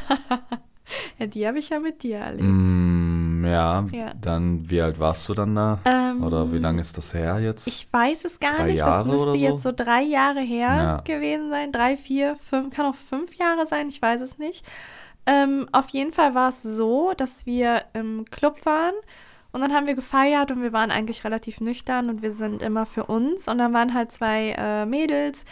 [1.19, 2.45] Ja, die habe ich ja mit dir erlebt.
[2.45, 4.13] mm, ja, Ja.
[4.19, 5.81] dann, wie alt warst du dann da?
[5.85, 7.67] Ähm, Oder wie lange ist das her jetzt?
[7.67, 8.77] Ich weiß es gar Drei nicht.
[8.79, 9.37] Jahre das müsste so?
[9.37, 10.97] jetzt so drei Jahre her Ja.
[11.03, 11.73] gewesen sein.
[11.73, 14.65] Drei, vier, fünf, kann auch fünf Jahre sein, ich weiß es nicht.
[15.29, 18.95] Ähm, auf jeden Fall war es so, dass wir im Club waren
[19.53, 22.87] und dann haben wir gefeiert und wir waren eigentlich relativ nüchtern und wir sind immer
[22.87, 23.47] für uns.
[23.47, 25.45] Und dann waren halt zwei äh, Mädels,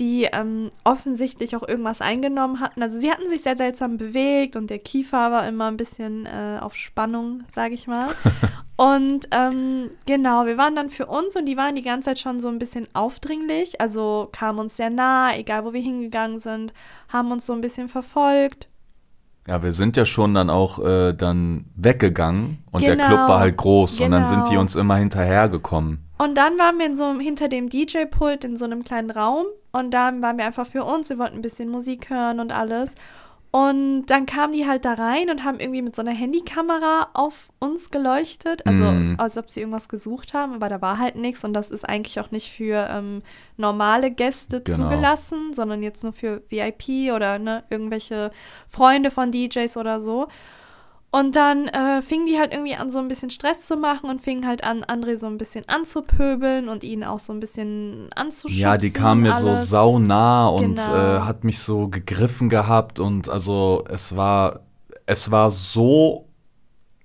[0.00, 2.82] die ähm, offensichtlich auch irgendwas eingenommen hatten.
[2.82, 6.58] Also sie hatten sich sehr seltsam bewegt und der Kiefer war immer ein bisschen äh,
[6.60, 8.08] auf Spannung, sage ich mal.
[8.76, 12.40] und ähm, genau, wir waren dann für uns und die waren die ganze Zeit schon
[12.40, 13.80] so ein bisschen aufdringlich.
[13.80, 16.74] Also kamen uns sehr nah, egal wo wir hingegangen sind,
[17.08, 18.66] haben uns so ein bisschen verfolgt.
[19.46, 23.40] Ja, wir sind ja schon dann auch äh, dann weggegangen und der Genau, Club war
[23.40, 24.62] halt groß und dann sind die genau.
[24.62, 26.04] uns immer hinterhergekommen.
[26.18, 29.90] Und dann waren wir in so, hinter dem DJ-Pult in so einem kleinen Raum und
[29.90, 31.10] dann waren wir einfach für uns.
[31.10, 32.94] Wir wollten ein bisschen Musik hören und alles.
[33.52, 37.50] Und dann kamen die halt da rein und haben irgendwie mit so einer Handykamera auf
[37.58, 38.66] uns geleuchtet.
[38.66, 39.14] Also Mm.
[39.18, 41.44] als ob sie irgendwas gesucht haben, aber da war halt nichts.
[41.44, 43.22] Und das ist eigentlich auch nicht für ähm,
[43.58, 44.88] normale Gäste Genau.
[44.88, 48.30] zugelassen, sondern jetzt nur für VIP oder ne, irgendwelche
[48.68, 50.28] Freunde von DJs oder so.
[51.14, 54.22] Und dann äh, fingen die halt irgendwie an, so ein bisschen Stress zu machen und
[54.22, 58.58] fingen halt an, André so ein bisschen anzupöbeln und ihn auch so ein bisschen anzuschubsen.
[58.58, 59.68] Ja, die kam mir so alles.
[59.68, 60.94] sau nah und Genau.
[60.96, 64.60] äh, hat mich so gegriffen gehabt und also es war
[65.04, 66.28] es war so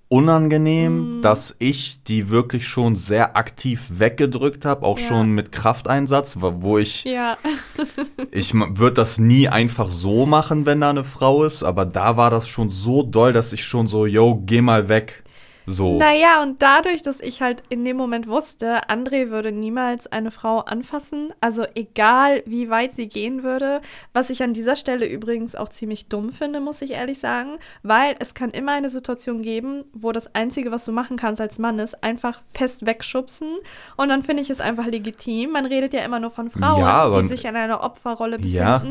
[0.09, 1.21] unangenehm, Mhm.
[1.21, 5.07] dass ich die wirklich schon sehr aktiv weggedrückt habe, auch Ja.
[5.07, 7.37] schon mit Krafteinsatz, wo wo ich Ja,
[8.31, 12.29] ich würde das nie einfach so machen, wenn da eine Frau ist, aber da war
[12.29, 15.23] das schon so doll, dass ich schon so, yo, geh mal weg.
[15.69, 15.97] So.
[15.97, 20.59] Naja, und dadurch, dass ich halt in dem Moment wusste, André würde niemals eine Frau
[20.59, 23.81] anfassen, also egal wie weit sie gehen würde,
[24.13, 28.15] was ich an dieser Stelle übrigens auch ziemlich dumm finde, muss ich ehrlich sagen, weil
[28.19, 31.79] es kann immer eine Situation geben, wo das Einzige, was du machen kannst als Mann
[31.79, 33.49] ist, einfach fest wegschubsen
[33.97, 35.51] und dann finde ich es einfach legitim.
[35.51, 38.81] Man redet ja immer nur von Frauen, Ja, die sich in einer Opferrolle befinden, Ja.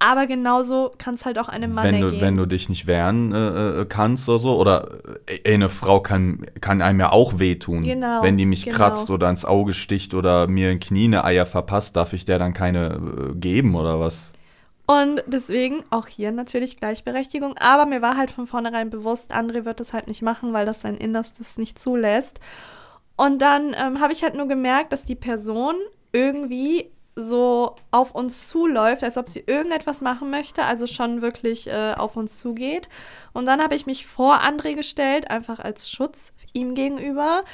[0.00, 2.20] aber genauso kann es halt auch einem Mann wenn du, ergehen.
[2.20, 4.88] wenn du dich nicht wehren äh, äh, kannst oder so, oder
[5.28, 6.15] äh, eine Frau kann,
[6.60, 7.84] kann einem ja auch wehtun.
[7.84, 8.76] Genau, wenn die mich genau.
[8.76, 12.38] kratzt oder ins Auge sticht oder mir in Knie eine Eier verpasst, darf ich der
[12.38, 13.00] dann keine
[13.32, 14.32] äh, geben oder was?
[14.86, 17.58] Und deswegen auch hier natürlich Gleichberechtigung.
[17.58, 20.80] Aber mir war halt von vornherein bewusst, André wird das halt nicht machen, weil das
[20.80, 22.38] sein Innerstes nicht zulässt.
[23.16, 25.74] Und dann ähm, habe ich halt nur gemerkt, dass die Person
[26.12, 31.94] irgendwie so auf uns zuläuft, als ob sie irgendetwas machen möchte, also schon wirklich äh,
[31.96, 32.90] auf uns zugeht.
[33.32, 37.44] Und dann habe ich mich vor André gestellt, einfach als Schutz ihm gegenüber.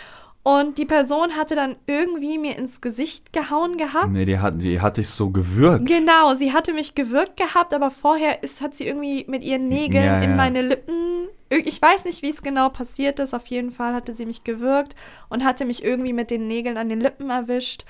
[0.45, 4.11] Und die Person hatte dann irgendwie mir ins Gesicht gehauen gehabt.
[4.11, 5.87] Nee, die hat, die hat dich so gewürgt.
[5.87, 10.05] Genau, sie hatte mich gewürgt gehabt, aber vorher ist, hat sie irgendwie mit ihren Nägeln
[10.05, 10.37] Ja, in ja.
[10.37, 11.29] meine Lippen.
[11.49, 13.35] Ich weiß nicht, wie es genau passiert ist.
[13.35, 14.97] Auf jeden Fall hatte sie mich gewürgt
[15.29, 17.85] und hatte mich irgendwie mit den Nägeln an den Lippen erwischt.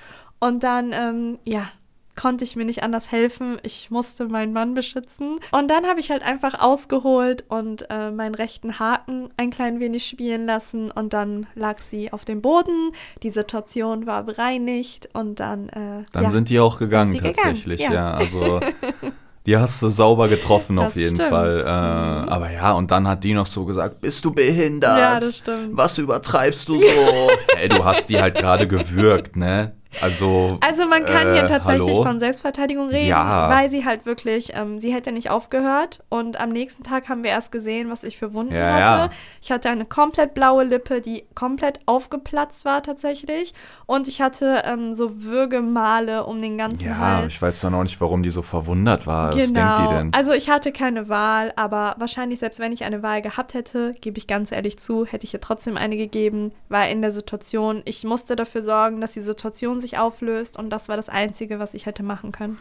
[0.47, 1.69] Und dann, ähm, ja,
[2.15, 3.57] konnte ich mir nicht anders helfen.
[3.63, 5.39] Ich musste meinen Mann beschützen.
[5.51, 10.05] Und dann habe ich halt einfach ausgeholt und äh, meinen rechten Haken ein klein wenig
[10.05, 10.91] spielen lassen.
[10.91, 12.91] Und dann lag sie auf dem Boden.
[13.23, 15.09] Die Situation war bereinigt.
[15.13, 16.29] Und dann, äh, Dann ja.
[16.29, 17.93] sind die auch gegangen sie gegangen, tatsächlich, ja.
[17.93, 18.13] ja.
[18.13, 18.59] Also
[19.47, 21.29] die hast du sauber getroffen auf Das jeden stimmt.
[21.31, 21.59] Fall.
[21.61, 22.29] Äh, Mhm.
[22.29, 24.97] Aber ja, und dann hat die noch so gesagt, bist du behindert?
[24.99, 25.69] Ja, das stimmt.
[25.71, 27.29] Was übertreibst du so?
[27.59, 29.73] Ey, du hast die halt gerade gewürgt, ne?
[30.01, 32.03] Also, Also man kann äh, hier tatsächlich hallo?
[32.03, 33.49] von Selbstverteidigung reden, Ja.
[33.49, 37.31] weil sie halt wirklich, ähm, sie hätte nicht aufgehört und am nächsten Tag haben wir
[37.31, 38.83] erst gesehen, was ich für Wunden Ja, hatte.
[38.83, 39.09] ja.
[39.41, 43.53] Ich hatte eine komplett blaue Lippe, die komplett aufgeplatzt war tatsächlich
[43.85, 47.33] und ich hatte ähm, so Würgemale um den ganzen Ja, Hals.
[47.33, 49.35] ich weiß dann auch nicht, warum die so verwundert war.
[49.35, 49.75] Was Genau.
[49.77, 50.13] denkt die denn?
[50.13, 54.17] Also ich hatte keine Wahl, aber wahrscheinlich selbst wenn ich eine Wahl gehabt hätte, gebe
[54.17, 58.03] ich ganz ehrlich zu, hätte ich ihr trotzdem eine gegeben, weil in der Situation, ich
[58.03, 61.85] musste dafür sorgen, dass die Situation sich auflöst und das war das Einzige, was ich
[61.85, 62.57] hätte machen können.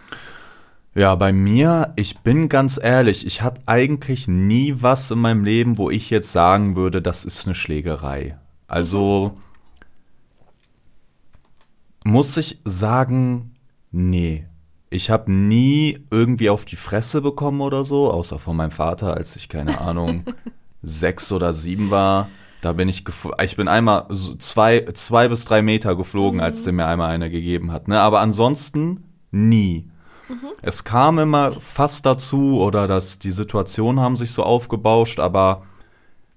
[0.94, 5.78] Ja, bei mir, ich bin ganz ehrlich, ich hatte eigentlich nie was in meinem Leben,
[5.78, 8.36] wo ich jetzt sagen würde, das ist eine Schlägerei.
[8.66, 9.38] Also
[12.04, 13.54] muss ich sagen,
[13.90, 14.46] nee.
[14.90, 19.34] Ich habe nie irgendwie auf die Fresse bekommen oder so, außer von meinem Vater, als
[19.36, 20.24] ich keine Ahnung
[20.82, 22.28] sechs oder sieben war.
[22.62, 23.04] Da bin ich
[23.42, 27.28] ich bin einmal so zwei, zwei bis drei Meter geflogen, als der mir einmal einer
[27.28, 27.88] gegeben hat.
[27.88, 28.00] Ne?
[28.00, 29.90] Aber ansonsten nie.
[30.62, 35.64] Es kam immer fast dazu oder dass die Situationen haben sich so aufgebauscht, aber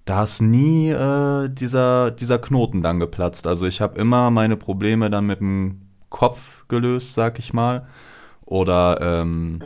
[0.03, 3.47] da ist nie äh, dieser, dieser Knoten dann geplatzt.
[3.47, 7.87] Also ich habe immer meine Probleme dann mit dem Kopf gelöst, sag ich mal.
[8.45, 9.63] Oder ähm,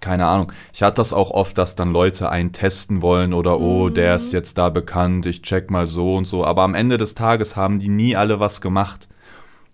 [0.00, 0.52] keine Ahnung.
[0.72, 4.32] Ich hatte das auch oft, dass dann Leute einen testen wollen oder oh, der ist
[4.32, 6.44] jetzt da bekannt, ich check mal so und so.
[6.44, 9.08] Aber am Ende des Tages haben die nie alle was gemacht.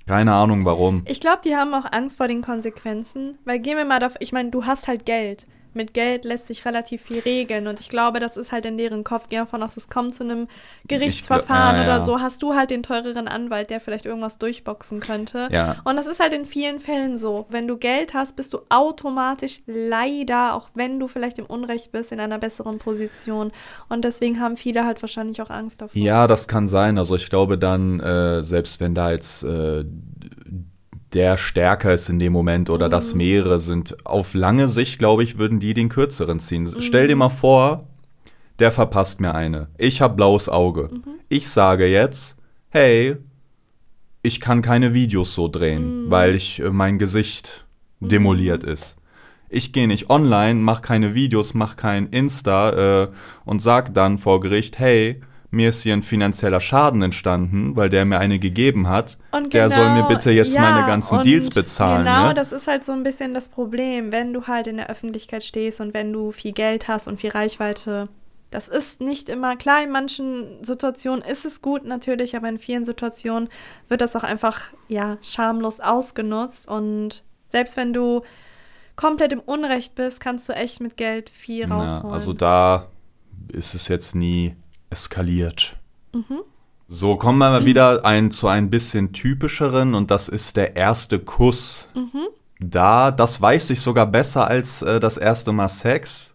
[0.07, 1.03] Keine Ahnung warum.
[1.07, 4.33] Ich glaube, die haben auch Angst vor den Konsequenzen, weil gehen wir mal davon, ich
[4.33, 5.47] meine, du hast halt Geld.
[5.75, 9.05] Mit Geld lässt sich relativ viel regeln und ich glaube, das ist halt in deren
[9.05, 9.27] Kopf.
[9.29, 10.49] Geh davon aus, es kommt zu einem
[10.89, 11.97] Gerichtsverfahren ja, ja.
[11.97, 12.21] oder so.
[12.21, 15.49] Hast du halt den teureren Anwalt, der vielleicht irgendwas durchboxen könnte.
[15.51, 15.77] Ja.
[15.85, 17.47] Und das ist halt in vielen Fällen so.
[17.49, 22.13] Wenn du Geld hast, bist du automatisch leider, auch wenn du vielleicht im Unrecht bist,
[22.13, 23.53] in einer besseren Position.
[23.89, 26.01] Und deswegen haben viele halt wahrscheinlich auch Angst davor.
[26.01, 26.99] Ja, das kann sein.
[26.99, 29.85] Also ich glaube dann, äh, selbst wenn da jetzt äh,
[31.15, 35.39] der stärker ist in dem Moment oder das mehrere sind, auf lange Sicht, glaube ich,
[35.39, 36.69] würden die den kürzeren ziehen.
[36.81, 37.89] Stell dir mal vor,
[38.59, 39.69] der verpasst mir eine.
[39.79, 40.91] Ich habe blaues Auge.
[41.29, 42.37] Ich sage jetzt,
[42.71, 43.17] hey,
[44.23, 47.67] ich kann keine Videos so drehen, weil ich äh, mein Gesicht
[48.01, 48.97] demoliert ist.
[49.49, 53.09] Ich gehe nicht online, mach keine Videos, mach kein Insta äh,
[53.45, 55.21] und sag dann vor Gericht, hey,
[55.55, 59.19] mir ist hier ein finanzieller Schaden entstanden, weil der mir eine gegeben hat.
[59.31, 62.05] Und der soll mir genau, bitte jetzt ja, meine ganzen Deals bezahlen.
[62.05, 62.35] Genau, ne?
[62.35, 65.81] das ist halt so ein bisschen das Problem, wenn du halt in der Öffentlichkeit stehst
[65.81, 68.09] und wenn du viel Geld hast und viel Reichweite.
[68.51, 69.83] Das ist nicht immer klar.
[69.83, 73.49] In manchen Situationen ist es gut natürlich, aber in vielen Situationen
[73.89, 78.23] wird das auch einfach ja schamlos ausgenutzt und selbst wenn du
[78.97, 82.15] komplett im Unrecht bist, kannst du echt mit Geld viel Na, rausholen.
[82.15, 82.87] also da
[83.53, 84.55] ist es jetzt nie
[84.95, 85.77] eskaliert.
[86.13, 86.43] Mhm.
[86.87, 91.19] So, kommen wir mal wieder ein, zu ein bisschen typischeren und das ist der erste
[91.19, 91.89] Kuss.
[91.95, 92.29] Mhm.
[92.61, 96.33] Da, das weiß ich sogar besser als äh, das erste Mal Sex.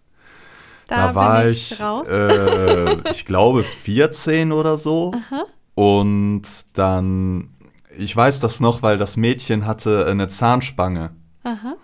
[0.88, 2.08] Da, Da, war ich, ich raus.
[2.10, 5.14] äh, ich glaube, 14 oder so.
[5.14, 5.46] Aha.
[5.76, 6.42] Und
[6.74, 7.50] dann,
[7.98, 11.12] ich weiß das noch, weil das Mädchen hatte eine Zahnspange.
[11.44, 11.76] Aha.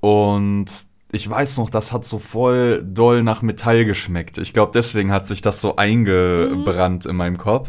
[0.00, 0.66] Und
[1.14, 4.38] ich weiß noch, das hat so voll doll nach Metall geschmeckt.
[4.38, 7.68] Ich glaube, deswegen hat sich das so eingebrannt in meinem Kopf.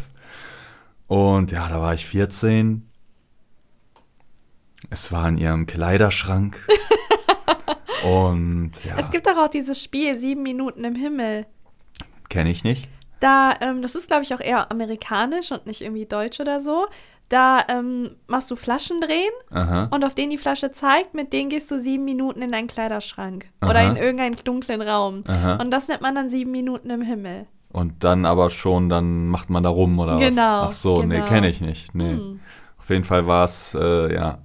[1.06, 2.88] Und ja, da war ich 14.
[4.90, 6.58] Es war in ihrem Kleiderschrank.
[8.04, 11.46] Und ja, Es gibt doch auch dieses Spiel Sieben Minuten im Himmel.
[12.28, 12.88] kenne ich nicht.
[13.20, 16.86] Da, ähm, das ist, glaube ich, auch eher amerikanisch und nicht irgendwie deutsch oder so.
[17.28, 19.88] Da ähm, machst du Flaschen drehen Aha.
[19.90, 23.46] und auf denen die Flasche zeigt, mit denen gehst du sieben Minuten in deinen Kleiderschrank
[23.62, 23.90] oder Aha.
[23.90, 25.24] in irgendeinen dunklen Raum.
[25.26, 25.56] Aha.
[25.56, 27.46] Und das nennt man dann sieben Minuten im Himmel.
[27.72, 30.68] Und dann aber schon, dann macht man da rum oder Genau, was?
[30.68, 31.26] Ach so, nee, genau.
[31.26, 31.94] kenne ich nicht.
[31.94, 32.12] Nee.
[32.12, 32.40] Hm.
[32.78, 34.38] Auf jeden Fall war es, äh, ja.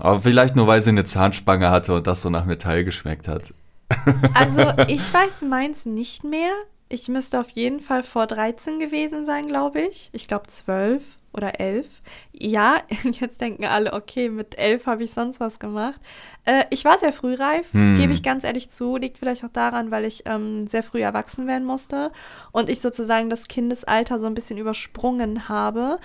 [0.00, 3.52] Aber vielleicht nur, weil sie eine Zahnspange hatte und das so nach Metall geschmeckt hat.
[4.34, 6.52] Also ich weiß meins nicht mehr.
[6.88, 10.10] Ich müsste auf jeden Fall vor 13 gewesen sein, glaube ich.
[10.12, 11.86] Ich glaube 12 oder 11.
[12.32, 12.76] Ja,
[13.12, 16.00] jetzt denken alle, okay, mit 11 habe ich sonst was gemacht.
[16.44, 17.96] Äh, ich war sehr frühreif, Hm.
[17.96, 18.96] gebe ich ganz ehrlich zu.
[18.96, 22.10] Liegt vielleicht auch daran, weil ich ähm, sehr früh erwachsen werden musste
[22.52, 25.98] und ich sozusagen das Kindesalter so ein bisschen übersprungen habe.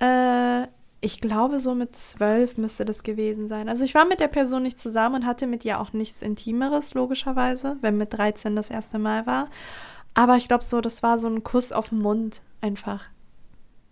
[0.00, 0.66] Äh,
[1.00, 3.68] ich glaube, so mit 12 müsste das gewesen sein.
[3.68, 6.94] Also ich war mit der Person nicht zusammen und hatte mit ihr auch nichts Intimeres,
[6.94, 9.48] logischerweise, wenn mit 13 das erste Mal war.
[10.14, 13.02] Aber ich glaube so, das war so ein Kuss auf den Mund einfach.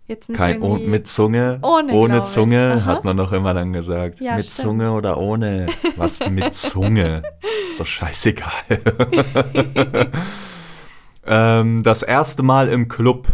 [0.05, 2.23] Jetzt nicht Kein oh, mit Zunge, Ohne, ich.
[2.25, 2.85] Zunge, Aha.
[2.85, 4.19] hat man doch immer dann gesagt.
[4.19, 4.67] Ja, mit stimmt.
[4.67, 5.67] Zunge oder ohne?
[5.95, 7.23] Was mit Zunge?
[7.69, 8.51] Ist doch scheißegal.
[11.25, 13.27] ähm, das erste Mal im Club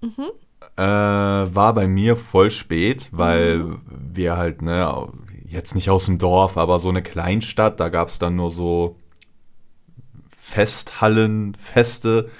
[0.00, 0.30] Mhm.
[0.76, 5.08] äh, war bei mir voll spät, weil wir halt, ne,
[5.46, 8.96] jetzt nicht aus dem Dorf, aber so eine Kleinstadt, da gab es dann nur so
[10.40, 12.30] Festhallen, Feste.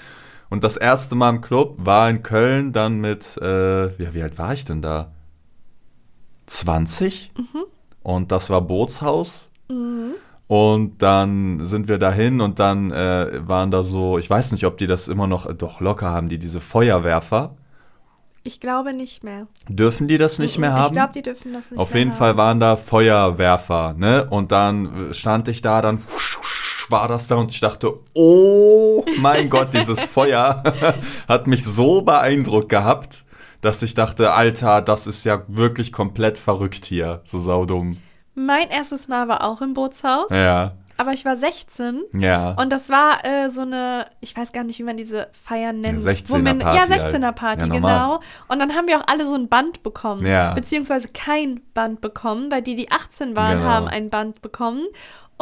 [0.53, 4.37] Und das erste Mal im Club war in Köln dann mit, äh, ja, wie alt
[4.37, 5.09] war ich denn da?
[6.45, 7.31] 20?
[8.03, 9.47] Und das war Bootshaus.
[9.67, 10.13] Mhm.
[10.45, 14.77] Und dann sind wir dahin und dann äh, waren da so, ich weiß nicht, ob
[14.77, 17.55] die das immer noch, doch locker haben, die diese Feuerwerfer.
[18.43, 19.47] Ich glaube nicht mehr.
[19.69, 20.93] Dürfen die das nicht mehr ich haben?
[20.93, 22.17] glaube, die dürfen das nicht Auf mehr jeden haben.
[22.19, 24.27] Fall waren da Feuerwerfer, ne?
[24.29, 25.97] Und dann stand ich da, dann
[26.91, 30.63] war das da und ich dachte, oh mein Gott, dieses Feuer
[31.27, 33.23] hat mich so beeindruckt gehabt,
[33.61, 37.97] dass ich dachte, Alter, das ist ja wirklich komplett verrückt hier, so saudumm.
[38.35, 42.51] Mein erstes Mal war auch im Bootshaus, Ja, aber ich war 16 ja.
[42.51, 46.01] Und das war äh, so eine, ich weiß gar nicht, wie man diese Feiern nennt.
[46.03, 47.13] Ja, 16er wo man- Party Ja, halt.
[47.15, 48.19] 16er Party, Ja, genau.
[48.47, 50.25] Und dann haben wir auch alle so ein Band bekommen.
[50.25, 50.53] Ja.
[50.53, 53.69] Beziehungsweise kein Band bekommen, weil die, die 18 waren, Genau.
[53.69, 54.83] haben ein Band bekommen.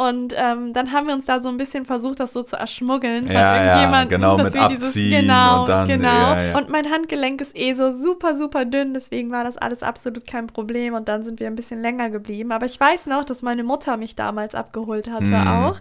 [0.08, 3.26] Und ähm, dann haben wir uns da so ein bisschen versucht, das so zu erschmuggeln
[3.26, 6.08] von Ja, ja, irgendjemandem, genau, dass mit wir dieses genau, und dann, genau.
[6.08, 6.58] ja, ja.
[6.58, 10.48] Und mein Handgelenk ist eh so super, super dünn, deswegen war das alles absolut kein
[10.48, 10.94] Problem.
[10.94, 12.50] Und dann sind wir ein bisschen länger geblieben.
[12.50, 15.48] Aber ich weiß noch, dass meine Mutter mich damals abgeholt hatte Mhm.
[15.48, 15.80] auch.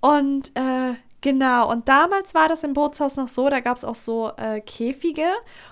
[0.00, 3.94] Und äh, genau, und damals war das im Bootshaus noch so, da gab es auch
[3.94, 5.24] so äh, Käfige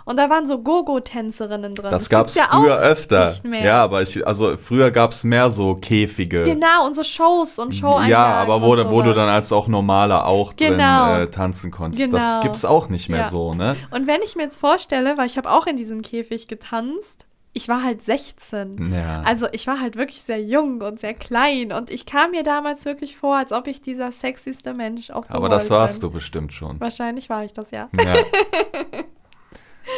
[0.06, 1.90] und da waren so Gogo-Tänzerinnen drin.
[1.90, 3.30] Das gab's gibt's früher auch öfter.
[3.30, 3.64] nicht mehr.
[3.64, 6.44] Ja, aber ich, also früher gab's mehr so Käfige.
[6.44, 10.26] Genau, und so Shows und Show Ja, aber wo, wo du dann als auch normaler
[10.26, 11.14] auch Genau.
[11.14, 12.12] drin äh, tanzen konntest.
[12.12, 12.40] Das Genau.
[12.42, 13.28] gibt's auch nicht mehr Ja.
[13.28, 13.76] so, ne?
[13.90, 17.68] Und wenn ich mir jetzt vorstelle, weil ich habe auch in diesem Käfig getanzt, ich
[17.68, 18.92] war halt 16.
[18.92, 19.22] Ja.
[19.22, 22.84] Also ich war halt wirklich sehr jung und sehr klein und ich kam mir damals
[22.84, 26.10] wirklich vor, als ob ich dieser sexyste Mensch auf der aber das World warst bin.
[26.10, 26.78] du bestimmt schon.
[26.80, 27.88] Wahrscheinlich war ich das, ja.
[27.92, 28.14] Ja.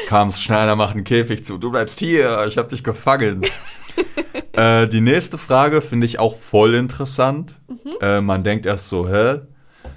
[0.07, 1.59] Kam's, Schneider macht einen Käfig zu.
[1.59, 3.43] Du bleibst hier, ich hab dich gefangen.
[4.53, 7.53] äh, die nächste Frage finde ich auch voll interessant.
[8.01, 9.41] Äh, man denkt erst so, hä?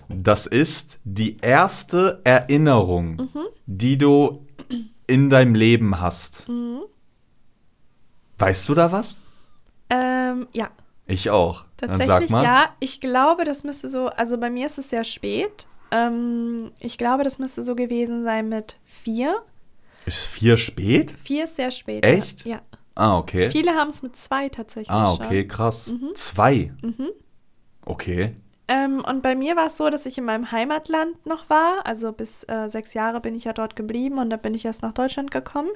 [0.09, 3.29] Das ist die erste Erinnerung,
[3.65, 4.45] die du
[5.07, 6.47] in deinem Leben hast.
[8.37, 9.17] Weißt du da was?
[9.89, 10.69] Ähm, ja,
[11.07, 11.65] Ich auch.
[11.77, 12.43] Dann tatsächlich sag mal.
[12.43, 12.69] ja.
[12.79, 15.67] Ich glaube, das müsste so, also bei mir ist es sehr spät.
[15.91, 19.35] Ähm, ich glaube, das müsste so gewesen sein mit vier.
[20.05, 21.15] Ist vier spät?
[21.23, 22.05] Vier ist sehr spät.
[22.05, 22.45] Echt?
[22.45, 22.61] Ja.
[22.95, 23.49] Ah, okay.
[23.51, 25.25] Viele haben es mit zwei tatsächlich ah, schon.
[25.25, 25.91] okay, krass.
[26.15, 26.71] Zwei.
[26.81, 27.09] Mhm.
[27.85, 28.35] Okay.
[28.67, 31.85] Ähm, und bei mir war es so, dass ich in meinem Heimatland noch war.
[31.85, 34.81] Also bis äh, sechs Jahre bin ich ja dort geblieben und dann bin ich erst
[34.81, 35.69] nach Deutschland gekommen.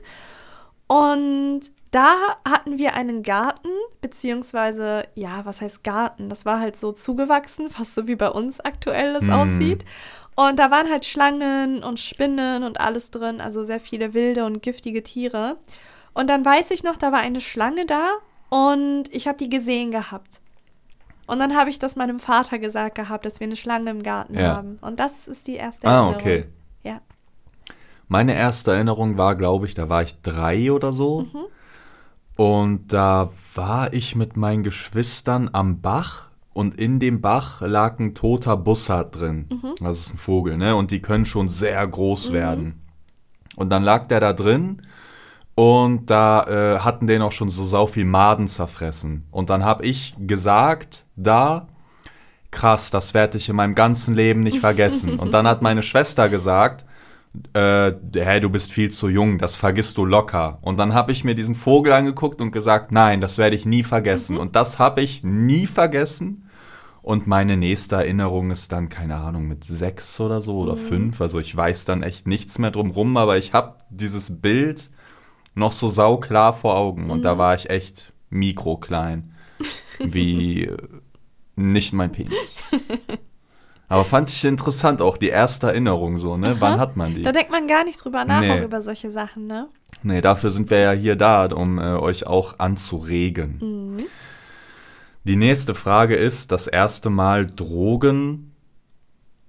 [0.92, 3.70] Und da hatten wir einen Garten,
[4.02, 6.30] beziehungsweise, ja, was heißt Garten?
[6.30, 9.32] Das war halt so zugewachsen, fast so wie bei uns aktuell das Mhm.
[9.34, 9.86] aussieht.
[10.36, 14.62] Und da waren halt Schlangen und Spinnen und alles drin, also sehr viele wilde und
[14.64, 15.58] giftige Tiere.
[16.14, 18.08] Und dann weiß ich noch, da war eine Schlange da
[18.50, 20.42] und ich habe die gesehen gehabt.
[21.28, 24.34] Und dann habe ich das meinem Vater gesagt gehabt, dass wir eine Schlange im Garten
[24.40, 24.56] Ja.
[24.56, 24.80] haben.
[24.82, 26.16] Und das ist die erste Ah, Erinnerung.
[26.16, 26.46] okay.
[28.10, 31.28] Meine erste Erinnerung war, glaube ich, da war ich drei oder so.
[32.36, 38.16] Und da war ich mit meinen Geschwistern am Bach und in dem Bach lag ein
[38.16, 39.48] toter Bussard drin.
[39.80, 40.76] Das ist ein Vogel, ne?
[40.76, 42.82] Und die können schon sehr groß werden.
[43.56, 44.82] Und dann lag der da drin
[45.54, 49.28] und da äh, hatten den auch schon so sau viel Maden zerfressen.
[49.30, 51.68] Und dann habe ich gesagt, da,
[52.52, 55.20] krass, das werde ich in meinem ganzen Leben nicht vergessen.
[55.20, 56.86] Und dann hat meine Schwester gesagt,
[57.54, 60.60] äh, hey, du bist viel zu jung, das vergisst du locker.
[60.62, 63.84] Und dann habe ich mir diesen Vogel angeguckt und gesagt, nein, das werde ich nie
[63.84, 64.38] vergessen.
[64.38, 66.50] Und das habe ich nie vergessen.
[67.02, 71.22] Und meine nächste Erinnerung ist dann, keine Ahnung, mit sechs oder so oder fünf.
[71.22, 74.90] Also ich weiß dann echt nichts mehr drum rum, aber ich habe dieses Bild
[75.56, 77.10] noch so sauklar vor Augen.
[77.10, 79.34] Und da war ich echt mikroklein.
[80.00, 80.70] Wie
[81.56, 82.62] nicht mein Penis.
[83.90, 86.56] Aber fand ich interessant auch, die erste Erinnerung so, ne?
[86.60, 87.24] Wann hat man die?
[87.24, 88.52] Da denkt man gar nicht drüber nach, Nee.
[88.52, 89.68] auch über solche Sachen, ne?
[90.04, 93.58] Nee, dafür sind wir ja hier da, um äh, euch auch anzuregen.
[93.98, 94.06] Mhm.
[95.24, 98.54] Die nächste Frage ist, das erste Mal Drogen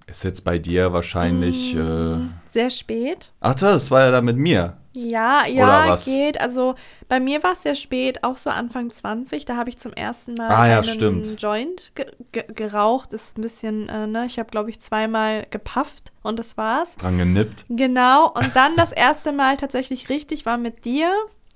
[0.07, 1.75] ist jetzt bei dir wahrscheinlich...
[1.75, 3.31] Äh, Sehr spät.
[3.39, 4.77] ach, das war ja da mit mir.
[4.93, 6.39] Ja, ja, geht.
[6.41, 6.75] Also
[7.07, 9.45] bei mir war es sehr spät, auch so Anfang 20.
[9.45, 11.41] Da habe ich zum ersten Mal Ah, ja, einen stimmt.
[11.41, 13.13] Joint ge ge geraucht.
[13.13, 14.25] Ist ein bisschen, äh, ne?
[14.25, 16.95] Ich habe, glaube ich, zweimal gepafft und das war's.
[16.97, 17.65] Dran genippt.
[17.69, 18.29] Genau.
[18.31, 21.11] Und dann das erste Mal tatsächlich richtig war mit dir,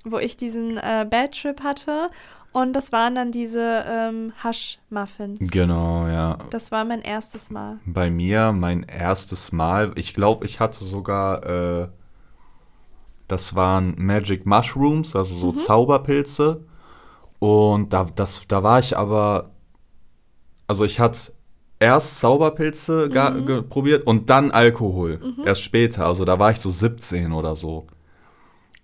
[0.06, 2.10] wo ich diesen äh, Bad Trip hatte.
[2.54, 5.40] Und das waren dann diese ähm, Hash-Muffins.
[5.52, 6.38] Genau, ja.
[6.52, 7.80] Das war mein erstes Mal.
[7.86, 11.88] Bei mir mein erstes Mal, ich glaube, ich hatte sogar, äh,
[13.28, 16.64] das waren Magic Mushrooms, also so Zauberpilze.
[17.40, 19.52] Und da, das, da war ich aber,
[20.68, 21.34] also ich hatte
[21.80, 25.20] erst Zauberpilze ge- probiert und dann Alkohol.
[25.46, 27.88] Erst später, also da war ich so 17 oder so.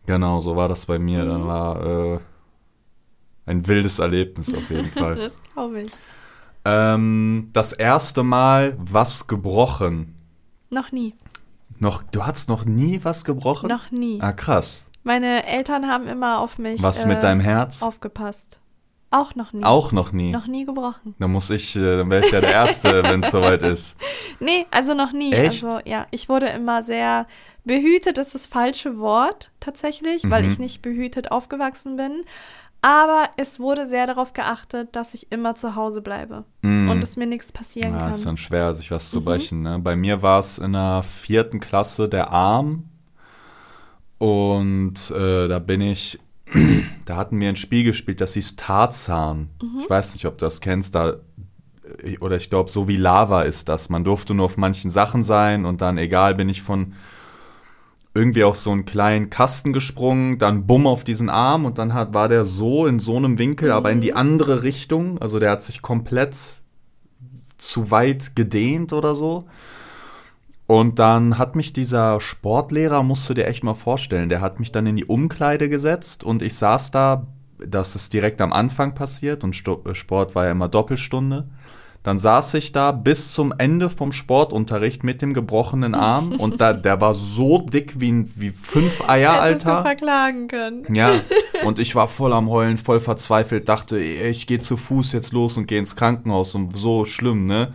[0.06, 1.26] Genau, so war das bei mir.
[1.26, 2.20] Dann war äh,
[3.46, 5.16] ein wildes Erlebnis auf jeden Fall.
[5.16, 5.92] Das glaube ich.
[6.66, 10.16] Ähm, das erste Mal was gebrochen.
[10.70, 11.14] Noch nie.
[11.82, 13.68] Noch, du hast noch nie was gebrochen?
[13.68, 14.20] Noch nie.
[14.22, 14.84] Ah, krass.
[15.04, 17.82] Meine Eltern haben immer auf mich Was äh, mit deinem Herz?
[17.82, 18.60] aufgepasst.
[19.10, 19.64] Auch noch nie.
[19.64, 20.32] Auch noch nie.
[20.32, 21.16] Noch nie gebrochen.
[21.20, 23.98] Dann muss ich, äh, dann wäre ich ja der Erste, wenn es soweit ist.
[24.40, 25.34] Nee, also noch nie.
[25.34, 25.64] Echt?
[25.66, 27.26] Also ja, ich wurde immer sehr
[27.66, 30.50] behütet, ist das falsche Wort tatsächlich, weil Mhm.
[30.52, 32.24] ich nicht behütet aufgewachsen bin.
[32.84, 36.90] Aber es wurde sehr darauf geachtet, dass ich immer zu Hause bleibe Mm.
[36.90, 38.26] und es mir nichts passieren Ja, ist kann.
[38.32, 39.14] dann schwer, sich was Mhm.
[39.14, 39.62] zu brechen.
[39.62, 39.78] Ne?
[39.80, 42.86] Bei mir war es in der vierten Klasse der Arm.
[44.18, 46.20] Und äh, da bin ich,
[47.06, 49.50] da hatten wir ein Spiel gespielt, das hieß Tarzan.
[49.62, 49.80] Mhm.
[49.82, 50.96] Ich weiß nicht, ob du das kennst.
[50.96, 51.16] Da,
[52.20, 53.90] oder ich glaube, so wie Lava ist das.
[53.90, 56.94] Man durfte nur auf manchen Sachen sein und dann, egal, bin ich von
[58.14, 62.14] irgendwie auf so einen kleinen Kasten gesprungen, dann bumm auf diesen Arm und dann hat,
[62.14, 65.18] war der so in so einem Winkel, aber in die andere Richtung.
[65.20, 66.38] Also der hat sich komplett
[67.58, 69.46] zu weit gedehnt oder so.
[70.68, 74.72] Und dann hat mich dieser Sportlehrer, musst du dir echt mal vorstellen, der hat mich
[74.72, 79.44] dann in die Umkleide gesetzt und ich saß da, das ist direkt am Anfang passiert
[79.44, 81.48] und Sport war ja immer Doppelstunde.
[82.04, 86.74] Dann saß ich da bis zum Ende vom Sportunterricht mit dem gebrochenen Arm und da,
[86.74, 89.82] der war so dick wie, ein- wie fünf Eier, Hättest du Alter.
[89.84, 90.96] verklagen können.
[90.96, 91.22] Ja,
[91.64, 95.58] und ich war voll am Heulen, voll verzweifelt, dachte, ich gehe zu Fuß jetzt los
[95.58, 97.74] und gehe ins Krankenhaus und so schlimm, ne?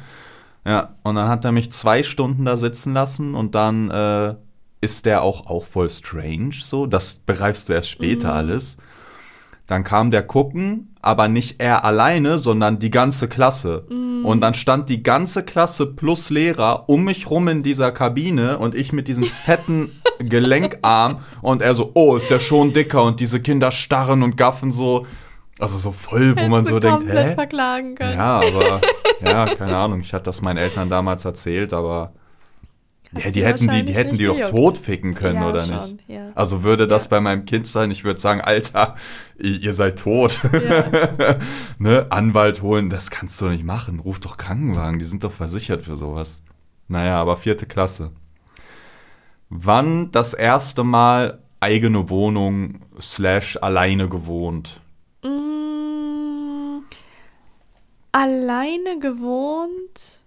[0.64, 4.34] Ja, und dann hat er mich zwei Stunden da sitzen lassen und dann äh,
[4.80, 8.76] ist der auch, auch voll strange, so, das begreifst du erst später alles.
[9.66, 13.86] Dann kam der gucken, aber nicht er alleine, sondern die ganze Klasse.
[14.26, 18.74] Und dann stand die ganze Klasse plus Lehrer um mich rum in dieser Kabine und
[18.74, 23.40] ich mit diesem fetten Gelenkarm und er so, oh, ist ja schon dicker und diese
[23.40, 25.06] Kinder starren und gaffen so.
[25.58, 27.34] Also so voll, wo man Hättest so du denkt, hä?
[27.34, 28.12] verklagen können.
[28.12, 28.80] Ja, aber,
[29.22, 30.00] ja, keine Ahnung.
[30.00, 32.12] Ich hatte das meinen Eltern damals erzählt, aber
[33.24, 36.08] ja, die hätten die, die hätten die doch totficken können, Ja, oder schon, nicht?
[36.08, 36.30] ja.
[36.34, 37.10] Also würde das Ja.
[37.10, 38.96] bei meinem Kind sein, ich würde sagen, Alter,
[39.38, 40.40] ihr, seid tot.
[41.78, 42.06] Ne?
[42.10, 44.00] Anwalt holen, das kannst du nicht machen.
[44.00, 46.42] Ruf doch Krankenwagen, die sind doch versichert für sowas.
[46.88, 48.12] Naja, aber vierte Klasse.
[49.48, 54.80] Wann das erste Mal eigene Wohnung slash alleine gewohnt?
[55.22, 56.80] Mm,
[58.12, 60.22] alleine gewohnt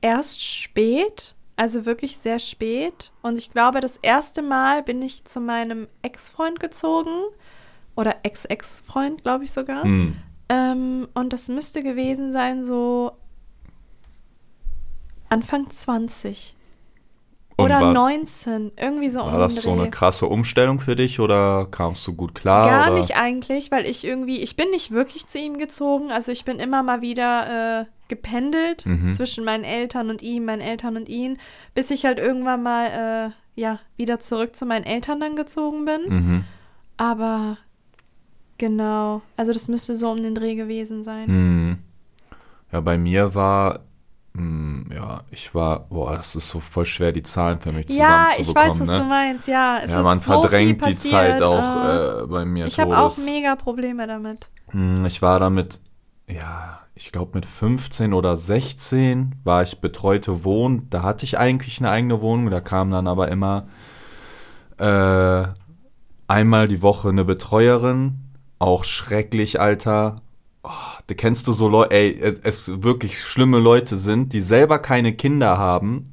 [0.00, 3.12] erst spät, also wirklich sehr spät.
[3.22, 7.24] Und ich glaube, das erste Mal bin ich zu meinem Ex-Freund gezogen.
[7.96, 9.84] Oder Ex-Ex-Freund, glaube ich sogar.
[9.84, 10.16] Hm.
[10.48, 13.12] Ähm, und das müsste gewesen sein so
[15.28, 16.56] Anfang 20.
[17.56, 18.72] Und oder war, 19.
[18.76, 22.68] Irgendwie so war das so eine krasse Umstellung für dich oder kamst du gut klar?
[22.68, 22.98] Gar oder?
[22.98, 26.10] nicht eigentlich, weil ich irgendwie, ich bin nicht wirklich zu ihm gezogen.
[26.10, 29.12] Also ich bin immer mal wieder äh, gependelt Mhm.
[29.14, 31.38] zwischen meinen Eltern und ihm, meinen Eltern und ihn,
[31.74, 32.86] bis ich halt irgendwann mal,
[33.56, 36.00] äh, ja, wieder zurück zu meinen Eltern dann gezogen bin.
[36.08, 36.44] Mhm.
[36.96, 37.56] Aber
[38.58, 41.26] genau, also das müsste so um den Dreh gewesen sein.
[41.26, 41.78] Hm.
[42.72, 43.80] Ja, bei mir war,
[44.36, 48.28] hm, ja, ich war, boah, das ist so voll schwer, die Zahlen für mich Ja,
[48.38, 48.70] ich zusammenzubekommen.
[48.72, 48.98] weiß, was ne?
[48.98, 49.78] du meinst, ja.
[49.82, 52.66] Es ja, ist man so verdrängt die Zeit auch äh, äh, bei mir.
[52.66, 54.48] ich habe auch mega Probleme damit.
[54.70, 55.80] Hm, Ich war damit,
[56.28, 60.88] ja, ich glaube mit 15 oder 16 war ich betreute Wohnen.
[60.90, 62.50] Da hatte ich eigentlich eine eigene Wohnung.
[62.50, 63.66] Da kam dann aber immer
[64.78, 65.48] äh,
[66.28, 68.20] einmal die Woche eine Betreuerin.
[68.60, 70.22] Auch schrecklich, Alter.
[70.62, 70.70] Oh,
[71.06, 75.12] da kennst du so Leute, ey, es, es wirklich schlimme Leute sind, die selber keine
[75.12, 76.12] Kinder haben,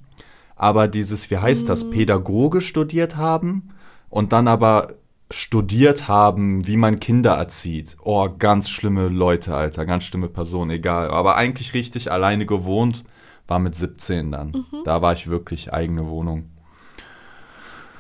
[0.58, 3.70] aber dieses, wie heißt das, Pädagoge studiert haben
[4.10, 4.96] und dann aber
[5.32, 7.98] studiert haben, wie man Kinder erzieht.
[8.04, 11.10] Oh, ganz schlimme Leute, Alter, ganz schlimme Personen, egal.
[11.10, 13.04] Aber eigentlich richtig alleine gewohnt,
[13.48, 14.66] war mit 17 dann.
[14.86, 16.50] Da war ich wirklich eigene Wohnung.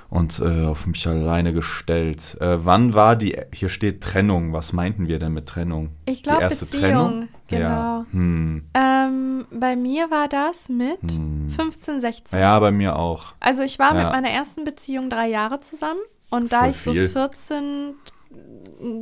[0.09, 2.35] Und äh, auf mich alleine gestellt.
[2.41, 5.91] Äh, wann war die, hier steht Trennung, was meinten wir denn mit Trennung?
[6.05, 7.27] Ich glaube Die erste Beziehung, Trennung?
[7.47, 7.61] genau.
[7.69, 8.05] Ja.
[8.11, 8.63] Hm.
[8.73, 11.49] Ähm, bei mir war das mit Hm.
[11.49, 12.37] 15, 16.
[12.37, 13.27] Ja, bei mir auch.
[13.39, 14.03] Also ich war Ja.
[14.03, 16.01] mit meiner ersten Beziehung drei Jahre zusammen
[16.31, 17.09] und da Voll ich so viel.
[17.09, 17.93] 14,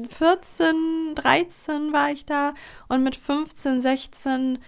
[0.09, 0.75] 14,
[1.15, 2.53] 13 war ich da
[2.87, 4.59] und mit 15, 16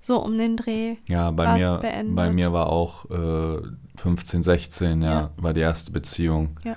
[0.00, 0.96] so um den Dreh.
[1.06, 2.16] Ja, bei mir, beendet.
[2.16, 3.60] bei mir war auch äh,
[3.96, 5.30] 15, 16, ja, Ja.
[5.36, 6.58] war die erste Beziehung.
[6.64, 6.76] Ja.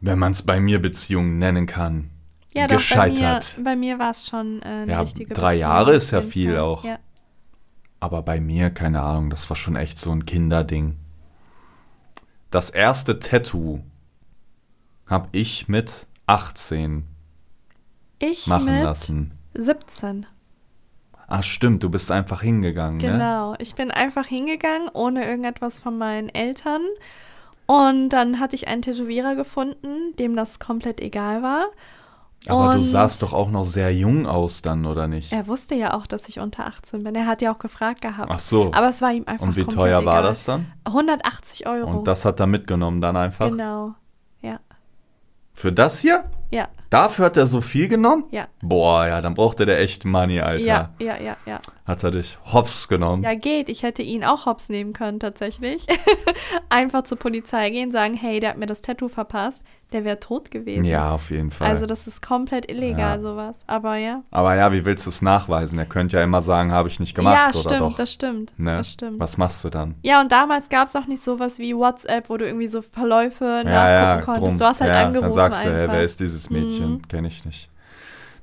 [0.00, 2.10] Wenn man es bei mir Beziehung nennen kann.
[2.54, 3.56] Ja, doch, Gescheitert.
[3.62, 6.20] bei mir, mir war es schon äh, eine Ja, richtige drei Beziehung Jahre ist ja
[6.20, 6.60] viel Fall.
[6.60, 6.84] auch.
[6.84, 6.98] Ja.
[8.00, 10.98] Aber bei mir, keine Ahnung, das war schon echt so ein Kinderding.
[12.50, 13.80] Das erste Tattoo
[15.06, 17.04] habe ich mit 18
[18.18, 19.34] Ich machen mit lassen.
[19.54, 20.26] 17.
[21.26, 23.12] Ah, stimmt, du bist einfach hingegangen, ne?
[23.12, 23.54] Genau.
[23.58, 26.82] Ich bin einfach hingegangen, ohne irgendetwas von meinen Eltern.
[27.66, 31.66] Und dann hatte ich einen Tätowierer gefunden, dem das komplett egal war.
[32.48, 35.32] Aber du Und sahst doch auch noch sehr jung aus dann, oder nicht?
[35.32, 37.14] Er wusste ja auch, dass ich unter 18 bin.
[37.14, 38.30] Er hat ja auch gefragt gehabt.
[38.30, 38.72] Ach so.
[38.72, 40.22] Aber es war ihm einfach Und wie teuer war egal.
[40.24, 40.66] das dann?
[40.84, 41.88] 180 Euro.
[41.98, 43.48] Und das hat er mitgenommen dann einfach?
[43.48, 43.94] Genau.
[45.52, 46.24] Für das hier?
[46.50, 46.68] Ja.
[46.90, 48.24] Dafür hat er so viel genommen?
[48.30, 48.48] Ja.
[48.60, 50.66] Boah, ja, dann brauchte der echt Money, Alter.
[50.66, 51.60] Ja, ja, ja, ja.
[51.86, 53.22] Hat er dich hops genommen?
[53.22, 53.70] Ja, geht.
[53.70, 55.86] Ich hätte ihn auch hops nehmen können, tatsächlich.
[56.68, 59.62] Einfach zur Polizei gehen, sagen, hey, der hat mir das Tattoo verpasst.
[59.92, 60.84] Der wäre tot gewesen.
[60.84, 61.68] Ja, auf jeden Fall.
[61.68, 63.20] Also das ist komplett illegal, Ja.
[63.20, 63.56] sowas.
[63.66, 64.22] Aber ja.
[64.30, 65.78] Aber ja, wie willst du es nachweisen?
[65.78, 67.96] Er könnte ja immer sagen, habe ich nicht gemacht ja, oder stimmt, doch.
[67.96, 68.58] das stimmt.
[68.58, 68.76] ne?
[68.78, 69.20] Das stimmt.
[69.20, 69.96] Was machst du dann?
[70.02, 73.44] Ja, und damals gab es auch nicht sowas wie WhatsApp, wo du irgendwie so Verläufe
[73.44, 74.46] ja, nachgucken ja, konntest.
[74.46, 74.58] drum.
[74.58, 75.92] Du hast halt ja, angerufen Dann sagst du, hey, einfach.
[75.94, 76.92] wer ist dieses Mädchen?
[76.92, 77.08] Mhm.
[77.08, 77.68] Kenne ich nicht.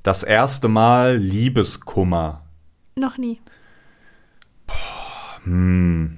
[0.02, 2.42] Das erste Mal Liebeskummer.
[2.96, 3.40] Noch nie.
[5.44, 6.16] Hm.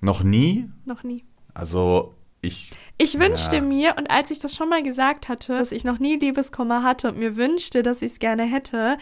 [0.00, 0.68] Noch nie?
[0.84, 1.24] Noch nie.
[1.54, 2.70] Also, ich.
[2.98, 3.62] Ich wünschte Ja.
[3.62, 7.08] mir, und als ich das schon mal gesagt hatte, dass ich noch nie Liebeskummer hatte
[7.08, 8.96] und mir wünschte, dass ich es gerne hätte,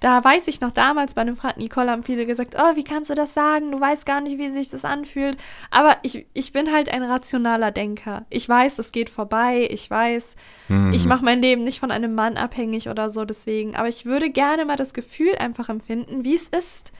[0.00, 3.08] da weiß ich noch damals bei einem Freund Nicole haben viele gesagt, oh, wie kannst
[3.08, 3.70] du das sagen?
[3.72, 5.38] Du weißt gar nicht, wie sich das anfühlt.
[5.70, 8.26] Aber ich, ich bin halt ein rationaler Denker.
[8.28, 9.66] Ich weiß, es geht vorbei.
[9.70, 10.36] Ich weiß,
[10.66, 10.92] Hm.
[10.92, 13.74] ich mache mein Leben nicht von einem Mann abhängig oder so deswegen.
[13.74, 16.92] Aber ich würde gerne mal das Gefühl einfach empfinden, wie es ist,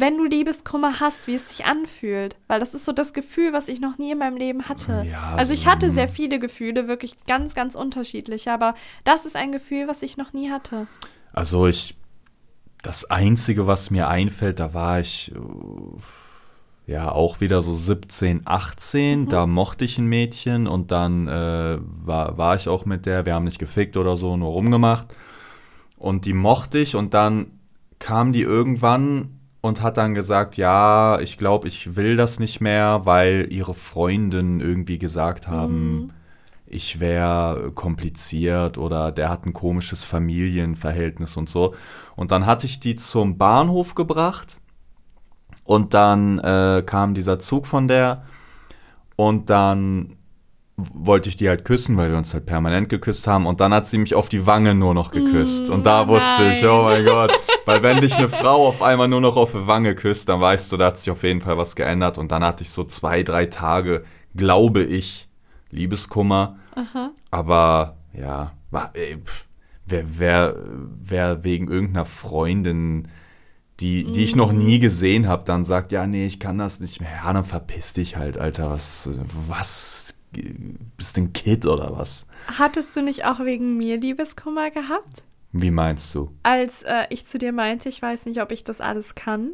[0.00, 2.36] wenn du Liebeskummer hast, wie es sich anfühlt.
[2.46, 5.04] Weil das ist so das Gefühl, was ich noch nie in meinem Leben hatte.
[5.10, 5.94] Ja, also ich so, hatte hm.
[5.94, 8.52] sehr viele Gefühle, wirklich ganz, ganz unterschiedliche.
[8.52, 8.74] Aber
[9.04, 10.86] das ist ein Gefühl, was ich noch nie hatte.
[11.32, 11.96] Also ich,
[12.82, 19.22] das Einzige, was mir einfällt, da war ich äh, ja auch wieder so 17, 18,
[19.22, 19.28] Mhm.
[19.28, 23.34] da mochte ich ein Mädchen und dann äh, war, war ich auch mit der, wir
[23.34, 25.14] haben nicht gefickt oder so, nur rumgemacht
[25.96, 27.50] und die mochte ich und dann
[27.98, 33.00] kam die irgendwann und hat dann gesagt, ja, ich glaube, ich will das nicht mehr,
[33.04, 36.10] weil ihre Freundinnen irgendwie gesagt haben, Mhm.
[36.66, 41.74] ich wäre kompliziert oder der hat ein komisches Familienverhältnis und so.
[42.16, 44.58] Und dann hatte ich die zum Bahnhof gebracht
[45.64, 48.24] und dann äh, kam dieser Zug von der
[49.16, 50.17] und dann
[50.78, 53.86] wollte ich die halt küssen, weil wir uns halt permanent geküsst haben und dann hat
[53.86, 56.70] sie mich auf die Wange nur noch geküsst Mm, und da wusste ich, nein.
[56.70, 57.32] oh mein Gott,
[57.66, 60.70] weil wenn dich eine Frau auf einmal nur noch auf die Wange küsst, dann weißt
[60.70, 63.24] du, da hat sich auf jeden Fall was geändert und dann hatte ich so zwei,
[63.24, 64.04] drei Tage,
[64.36, 65.28] glaube ich,
[65.70, 67.10] Liebeskummer, Aha.
[67.32, 69.46] aber ja, war, ey, pf,
[69.84, 70.54] wer, wer,
[71.02, 73.08] wer wegen irgendeiner Freundin,
[73.80, 77.00] die, die ich noch nie gesehen habe, dann sagt, ja, nee, ich kann das nicht
[77.00, 77.10] mehr.
[77.24, 78.70] Ja, dann verpiss dich halt, Alter.
[78.70, 79.08] Was,
[79.48, 80.14] was,
[80.96, 82.26] bist du ein Kid oder was?
[82.58, 85.22] Hattest du nicht auch wegen mir Liebeskummer gehabt?
[85.52, 86.30] Wie meinst du?
[86.42, 89.52] Als äh, ich zu dir meinte, ich weiß nicht, ob ich das alles kann.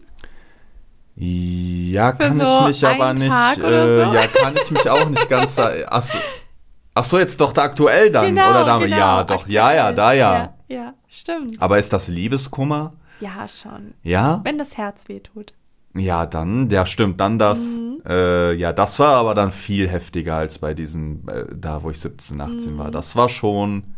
[1.16, 3.30] Ja, kann so ich mich aber nicht.
[3.30, 4.14] Äh, so?
[4.14, 5.54] ja, kann ich mich auch nicht ganz.
[5.54, 5.72] sa-
[6.96, 8.84] Ach so, jetzt doch da aktuell dann, genau, oder damals?
[8.90, 9.94] genau, ja, doch, ja, ja, aktuell.
[9.96, 10.34] da ja.
[10.68, 11.60] Ja, ja, stimmt.
[11.60, 12.92] Aber ist das Liebeskummer?
[13.20, 13.94] Ja, schon.
[14.02, 14.40] Ja?
[14.44, 15.54] Wenn das Herz wehtut.
[15.94, 17.60] Ja, dann, ja, stimmt, dann das.
[17.60, 18.02] Mhm.
[18.06, 22.00] Äh, ja, das war aber dann viel heftiger als bei diesen, äh, da wo ich
[22.00, 22.78] 17, 18 Mhm.
[22.78, 22.90] war.
[22.90, 23.94] Das war schon.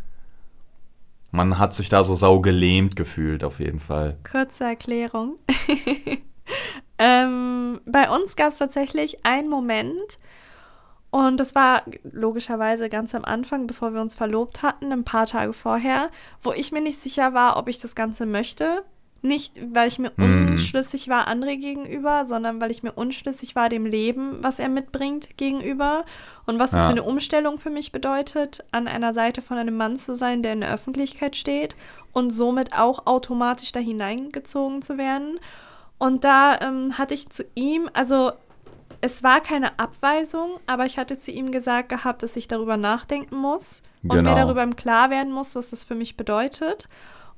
[1.32, 4.16] Man hat sich da so saugelähmt gefühlt, auf jeden Fall.
[4.30, 5.34] Kurze Erklärung.
[6.98, 10.18] ähm, bei uns gab es tatsächlich einen Moment,
[11.10, 15.52] und das war logischerweise ganz am Anfang, bevor wir uns verlobt hatten, ein paar Tage
[15.52, 16.10] vorher,
[16.42, 18.82] wo ich mir nicht sicher war, ob ich das Ganze möchte.
[19.26, 20.48] Nicht, weil ich mir Mhm.
[20.52, 25.36] unschlüssig war André gegenüber, sondern weil ich mir unschlüssig war dem Leben, was er mitbringt
[25.36, 26.04] gegenüber
[26.46, 26.84] und was es Ja.
[26.84, 30.52] für eine Umstellung für mich bedeutet, an einer Seite von einem Mann zu sein, der
[30.52, 31.74] in der Öffentlichkeit steht
[32.12, 35.40] und somit auch automatisch da hineingezogen zu werden.
[35.98, 38.32] Und da ähm, hatte ich zu ihm, also
[39.00, 43.36] es war keine Abweisung, aber ich hatte zu ihm gesagt gehabt, dass ich darüber nachdenken
[43.36, 44.30] muss und Genau.
[44.30, 46.86] mir darüber im Klar werden muss, was das für mich bedeutet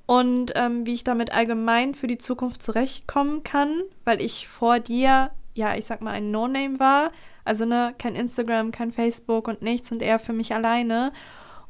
[0.08, 5.32] und ähm, wie ich damit allgemein für die Zukunft zurechtkommen kann, weil ich vor dir,
[5.52, 7.12] ja, ich sag mal, ein No-Name war.
[7.44, 11.12] Also, ne, kein Instagram, kein Facebook und nichts und er für mich alleine.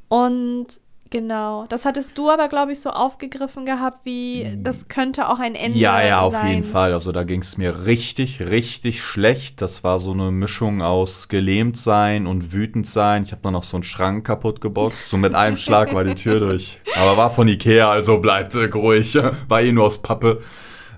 [0.06, 0.68] Und
[1.10, 5.54] genau, das hattest du aber, glaube ich, so aufgegriffen gehabt, wie das könnte auch ein
[5.54, 6.48] Ende Ja, ja, auf sein.
[6.48, 6.92] jeden Fall.
[6.92, 9.60] Also da ging es mir richtig, richtig schlecht.
[9.62, 13.22] Das war so eine Mischung aus gelähmt sein und wütend sein.
[13.22, 15.10] Ich habe dann noch so einen Schrank kaputt geboxt.
[15.10, 16.80] So mit einem Schlag war die Tür durch.
[16.96, 19.16] Aber war von Ikea, also bleibt äh, ruhig.
[19.48, 20.42] War eh nur aus Pappe.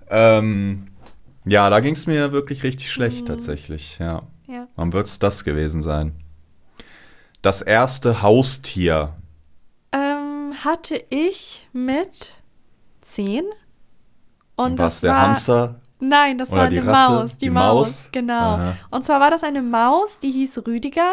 [0.09, 0.89] Ähm,
[1.45, 3.99] ja, da ging es mir wirklich richtig schlecht tatsächlich.
[3.99, 4.23] Ja.
[4.49, 4.67] Ja.
[4.77, 6.13] Wann wird es das gewesen sein?
[7.43, 9.15] Das erste Haustier.
[10.65, 12.35] Hatte ich mit
[13.01, 13.45] zehn.
[14.57, 15.81] Und Was, das der war, Hamster?
[16.01, 17.15] Nein, das Oder war die eine Ratte?
[17.15, 17.31] Maus.
[17.33, 18.09] Die, Die Maus, Maus?
[18.13, 18.35] genau.
[18.55, 18.77] Aha.
[18.91, 21.11] Und zwar war das eine Maus, die hieß Rüdiger.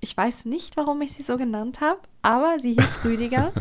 [0.00, 3.52] Ich weiß nicht, warum ich sie so genannt habe, aber sie hieß Rüdiger.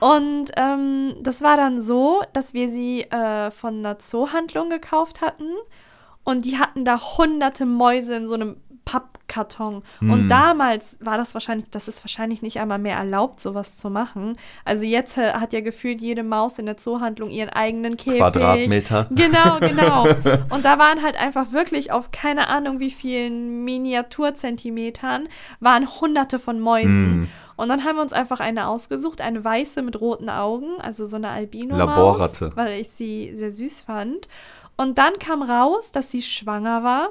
[0.00, 5.50] Und ähm, das war dann so, dass wir sie äh, von einer Zoohandlung gekauft hatten.
[6.24, 8.56] Und die hatten da hunderte Mäuse in so einem
[8.88, 9.82] Pappkarton.
[10.00, 10.28] Und Hm.
[10.30, 14.38] damals war das wahrscheinlich, das ist wahrscheinlich nicht einmal mehr erlaubt, sowas zu machen.
[14.64, 18.20] Also jetzt äh, hat ja gefühlt jede Maus in der Zoohandlung ihren eigenen Käfig.
[18.20, 19.06] Quadratmeter.
[19.10, 20.04] Genau, genau.
[20.48, 25.28] Und da waren halt einfach wirklich auf keine Ahnung wie vielen Miniaturzentimetern
[25.60, 27.22] waren hunderte von Mäusen.
[27.22, 27.28] Mm.
[27.56, 31.16] Und dann haben wir uns einfach eine ausgesucht, eine weiße mit roten Augen, also so
[31.16, 34.28] eine Albino-Maus, weil ich sie sehr süß fand.
[34.78, 37.10] Und dann kam raus, dass sie schwanger war.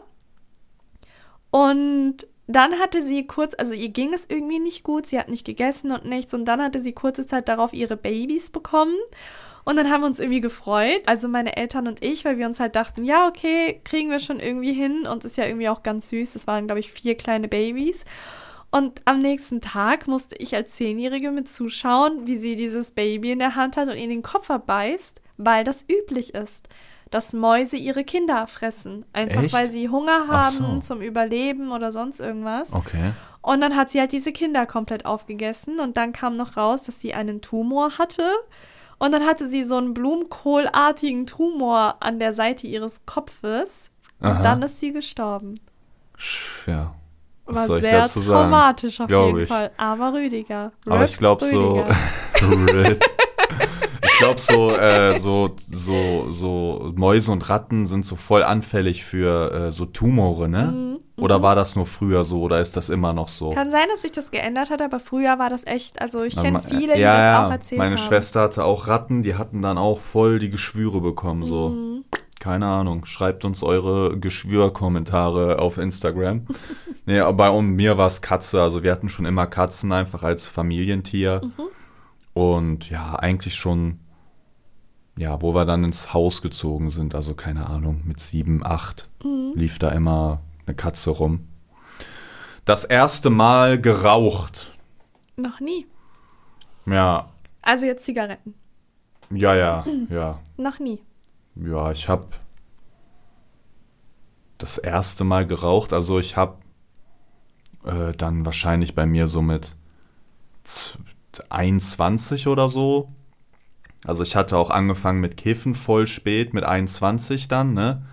[1.57, 5.43] Und dann hatte sie kurz, also ihr ging es irgendwie nicht gut, sie hat nicht
[5.43, 6.35] gegessen und nichts.
[6.35, 8.95] Und dann hatte sie kurze Zeit darauf ihre Babys bekommen.
[9.65, 12.59] Und dann haben wir uns irgendwie gefreut, also meine Eltern und ich, weil wir uns
[12.59, 15.07] halt dachten, ja, okay, kriegen wir schon irgendwie hin.
[15.07, 16.33] Und ist ja irgendwie auch ganz süß.
[16.33, 18.05] Das waren, glaube ich, vier kleine Babys.
[18.69, 23.39] Und am nächsten Tag musste ich als Zehnjährige mit zuschauen, wie sie dieses Baby in
[23.39, 26.69] der Hand hat und in den Kopf verbeißt, weil das üblich ist,
[27.09, 29.05] dass Mäuse ihre Kinder fressen.
[29.13, 29.53] Einfach Echt?
[29.53, 30.63] weil sie Hunger Ach so.
[30.63, 32.73] haben zum Überleben oder sonst irgendwas.
[32.73, 33.13] Okay.
[33.41, 36.99] Und dann hat sie halt diese Kinder komplett aufgegessen und dann kam noch raus, dass
[36.99, 38.23] sie einen Tumor hatte.
[38.99, 43.91] Und dann hatte sie so einen Blumenkohlartigen Tumor an der Seite ihres Kopfes.
[44.19, 44.43] Und Aha.
[44.43, 45.59] dann ist sie gestorben.
[46.65, 46.95] Ja.
[47.45, 49.47] Was War soll ich sehr traumatisch auf jeden ich.
[49.47, 49.71] Fall.
[49.77, 50.73] Aber Rüdiger.
[50.85, 51.85] Aber Rip ich glaube so.
[54.17, 59.71] Glaube so, äh, so, so, so Mäuse und Ratten sind so voll anfällig für äh,
[59.71, 60.73] so Tumore, ne?
[60.73, 63.51] Mhm, Oder war das nur früher so oder ist das immer noch so?
[63.51, 66.61] Kann sein, dass sich das geändert hat, aber früher war das echt, also ich kenne
[66.61, 67.47] viele, die ja, das ja.
[67.47, 67.97] auch erzählt Meine haben.
[67.97, 71.69] Schwester hatte auch Ratten, die hatten dann auch voll die Geschwüre bekommen, so.
[71.69, 72.03] Mhm.
[72.39, 73.05] Keine Ahnung.
[73.05, 76.45] Schreibt uns eure Geschwürkommentare auf Instagram.
[77.05, 78.61] nee, aber bei mir war es Katze.
[78.61, 81.41] Also wir hatten schon immer Katzen einfach als Familientier.
[81.43, 81.63] Mhm.
[82.33, 83.99] Und ja, eigentlich schon,
[85.17, 89.53] ja, wo wir dann ins Haus gezogen sind, also keine Ahnung, mit sieben, acht, Mhm.
[89.55, 91.47] lief da immer eine Katze rum.
[92.65, 94.77] Das erste Mal geraucht.
[95.35, 95.85] Noch nie.
[96.85, 97.29] Ja,
[97.61, 98.53] Also jetzt Zigaretten.
[99.29, 100.39] ja, ja, ja.
[100.57, 101.01] Noch nie.
[101.55, 102.27] Ja, ich habe
[104.57, 105.93] das erste Mal geraucht.
[105.93, 106.57] Also ich habe
[107.83, 109.75] äh, dann wahrscheinlich bei mir so mit
[110.63, 110.97] z-
[111.49, 113.09] 21 oder so.
[114.05, 118.03] Also ich hatte auch angefangen mit Kiffen voll spät, mit 21 dann, ne?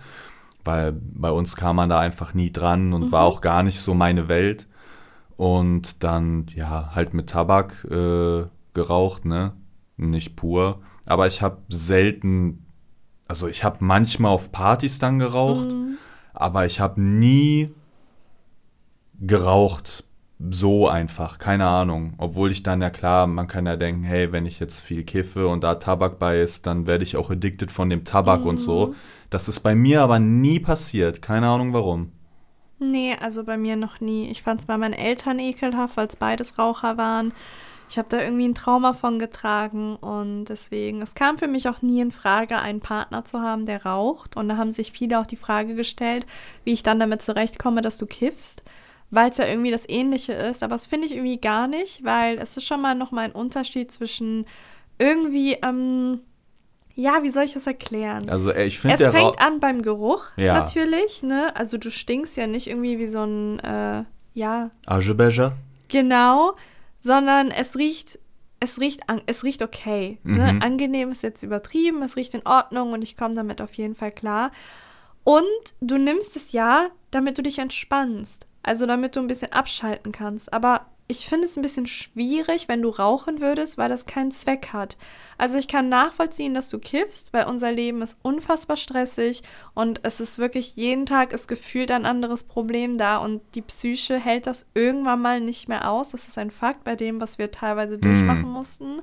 [0.63, 3.11] Weil bei uns kam man da einfach nie dran und mhm.
[3.11, 4.67] war auch gar nicht so meine Welt.
[5.37, 9.53] Und dann, ja, halt mit Tabak äh, geraucht, ne?
[9.97, 10.81] Nicht pur.
[11.05, 12.65] Aber ich habe selten,
[13.27, 15.97] also ich habe manchmal auf Partys dann geraucht, mhm.
[16.33, 17.71] aber ich habe nie
[19.19, 20.03] geraucht
[20.51, 22.13] so einfach, keine Ahnung.
[22.17, 25.47] Obwohl ich dann ja klar, man kann ja denken, hey, wenn ich jetzt viel kiffe
[25.47, 28.47] und da Tabak bei ist, dann werde ich auch addicted von dem Tabak mhm.
[28.47, 28.87] und so.
[28.87, 28.95] Mhm.
[29.29, 32.11] Das ist bei mir aber nie passiert, keine Ahnung warum.
[32.79, 34.29] Nee, also bei mir noch nie.
[34.29, 37.33] Ich fand es bei meinen Eltern ekelhaft, weil es beides Raucher waren.
[37.89, 41.81] Ich habe da irgendwie ein Trauma von getragen und deswegen, es kam für mich auch
[41.81, 44.35] nie in Frage, einen Partner zu haben, der raucht.
[44.35, 46.25] Und da haben sich viele auch die Frage gestellt,
[46.63, 48.63] wie ich dann damit zurechtkomme, dass du kiffst
[49.15, 50.61] weil es ja irgendwie das Ähnliche ist.
[50.61, 53.91] Aber das finde ich irgendwie gar nicht, weil es ist schon mal nochmal ein Unterschied
[53.91, 54.45] zwischen
[54.99, 56.19] irgendwie, ähm,
[56.95, 58.29] ja, wie soll ich das erklären?
[58.29, 60.59] Also ich finde, es fängt an beim Geruch ja.
[60.59, 61.55] natürlich, ne?
[61.55, 64.03] Also du stinkst ja nicht irgendwie wie so ein, äh,
[64.33, 64.69] ja.
[64.85, 65.53] Agebeger.
[65.87, 66.55] Genau,
[66.99, 68.19] sondern es riecht
[68.59, 70.17] es riecht, es riecht okay.
[70.23, 70.53] Ne?
[70.53, 70.61] Mhm.
[70.61, 74.11] Angenehm ist jetzt übertrieben, es riecht in Ordnung und ich komme damit auf jeden Fall
[74.11, 74.51] klar.
[75.23, 75.43] Und
[75.81, 78.47] du nimmst es ja, damit du dich entspannst.
[78.65, 80.51] Also damit du ein bisschen abschalten kannst.
[80.51, 84.69] Aber ich finde es ein bisschen schwierig, wenn du rauchen würdest, weil das keinen Zweck
[84.73, 84.97] hat.
[85.37, 89.43] Also ich kann nachvollziehen, dass du kiffst, weil unser Leben ist unfassbar stressig
[89.75, 94.17] und es ist wirklich jeden Tag ist gefühlt ein anderes Problem da und die Psyche
[94.17, 96.09] hält das irgendwann mal nicht mehr aus.
[96.09, 98.53] Das ist ein Fakt bei dem, was wir teilweise durchmachen mm.
[98.53, 99.01] mussten.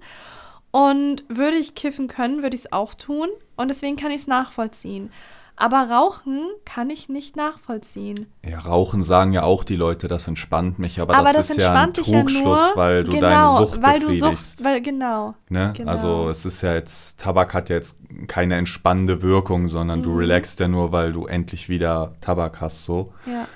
[0.73, 4.27] Und würde ich kiffen können, würde ich es auch tun und deswegen kann ich es
[4.27, 5.13] nachvollziehen.
[5.57, 8.27] Aber Rauchen kann ich nicht nachvollziehen.
[8.45, 11.57] Ja, Rauchen sagen ja auch die Leute, das entspannt mich, aber, aber das, das, ist
[11.59, 14.59] ja ein Trugschluss, ja nur, weil du genau, deine Sucht weil befriedigst.
[14.59, 15.73] Du Sucht, weil, genau, ne?
[15.77, 15.91] genau.
[15.91, 20.05] Also es ist ja jetzt, Tabak hat ja jetzt keine entspannende Wirkung, sondern mhm.
[20.05, 23.13] du relaxst ja nur, weil du endlich wieder Tabak hast, so.
[23.27, 23.47] Ja.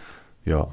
[0.44, 0.68] Ja,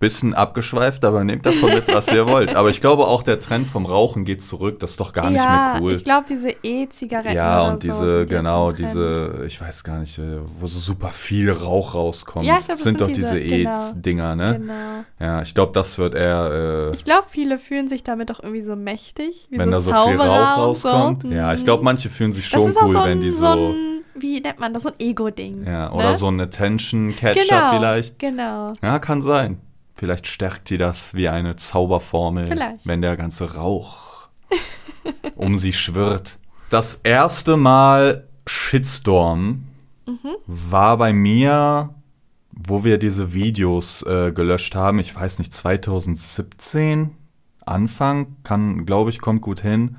[0.00, 2.56] bisschen abgeschweift, aber nehmt davon mit, was ihr wollt.
[2.56, 4.80] Aber ich glaube auch, der Trend vom Rauchen geht zurück.
[4.80, 5.92] Das ist doch gar ja, nicht mehr cool.
[5.92, 7.36] Ich glaube, diese E-Zigaretten.
[7.36, 11.52] Ja, und diese, so genau, diese, ich weiß gar nicht, äh, wo so super viel
[11.52, 12.46] Rauch rauskommt.
[12.46, 13.90] Ja, ich glaub, das sind, sind doch diese, diese genau.
[13.90, 14.58] E-Dinger, ne?
[14.58, 15.04] Genau.
[15.20, 16.90] Ja, ich glaube, das wird eher.
[16.92, 19.48] Äh, ich glaube, viele fühlen sich damit auch irgendwie so mächtig.
[19.50, 21.22] wenn so da so viel Rauch rauskommt.
[21.24, 21.28] So.
[21.28, 23.44] Ja, ich glaube, manche fühlen sich schon cool, so ein, wenn die so.
[23.44, 23.74] so
[24.14, 24.82] wie nennt man das?
[24.82, 25.66] So ein Ego-Ding.
[25.66, 26.16] Ja, oder ne?
[26.16, 28.18] so ein Attention-Catcher genau, vielleicht.
[28.18, 28.72] Genau.
[28.82, 29.60] Ja, kann sein.
[30.00, 32.86] Vielleicht stärkt die das wie eine Zauberformel, Vielleicht.
[32.86, 34.30] wenn der ganze Rauch
[35.36, 36.38] um sie schwirrt.
[36.70, 39.64] Das erste Mal Shitstorm
[40.06, 40.36] mhm.
[40.46, 41.90] war bei mir,
[42.50, 45.00] wo wir diese Videos äh, gelöscht haben.
[45.00, 47.10] Ich weiß nicht, 2017,
[47.66, 49.98] Anfang, kann, glaube ich, kommt gut hin.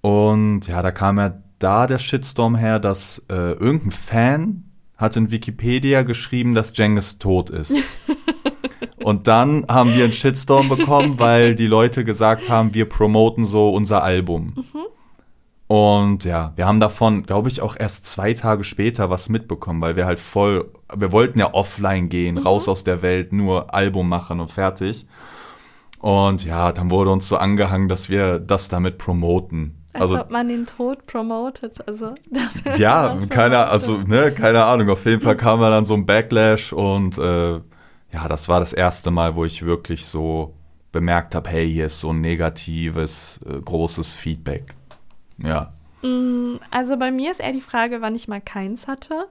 [0.00, 4.62] Und ja, da kam ja da der Shitstorm her, dass äh, irgendein Fan
[4.96, 7.76] hat in Wikipedia geschrieben, dass Jengis tot ist.
[9.04, 13.68] Und dann haben wir einen Shitstorm bekommen, weil die Leute gesagt haben, wir promoten so
[13.68, 14.54] unser Album.
[14.56, 14.86] Mhm.
[15.66, 19.96] Und ja, wir haben davon, glaube ich, auch erst zwei Tage später was mitbekommen, weil
[19.96, 22.46] wir halt voll, wir wollten ja offline gehen, mhm.
[22.46, 25.06] raus aus der Welt, nur Album machen und fertig.
[25.98, 29.74] Und ja, dann wurde uns so angehangen, dass wir das damit promoten.
[29.92, 31.86] Als also, ob man den Tod promotet.
[31.86, 32.14] Also,
[32.78, 34.88] ja, keine, also, ne, keine Ahnung.
[34.88, 37.60] Auf jeden Fall kam dann so ein Backlash und äh,
[38.14, 40.54] ja, das war das erste Mal, wo ich wirklich so
[40.92, 44.74] bemerkt habe, hey, hier ist so ein negatives, äh, großes Feedback.
[45.38, 45.72] Ja.
[46.02, 49.26] Mm, also bei mir ist eher die Frage, wann ich mal keins hatte.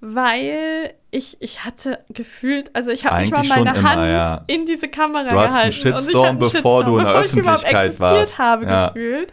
[0.00, 4.44] Weil ich, ich hatte gefühlt, also ich habe nicht mal meine immer, Hand ja.
[4.46, 5.56] in diese Kamera du gehalten.
[5.56, 8.38] Einen Shitstorm, einen bevor Shitstorm, du in der Öffentlichkeit warst.
[8.38, 8.88] habe ja.
[8.88, 9.32] gefühlt.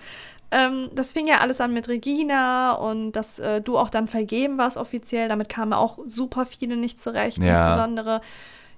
[0.56, 4.58] Ähm, das fing ja alles an mit Regina und dass äh, du auch dann vergeben
[4.58, 5.28] warst offiziell.
[5.28, 7.40] Damit kamen auch super viele nicht zurecht.
[7.40, 7.68] Ja.
[7.68, 8.22] Insbesondere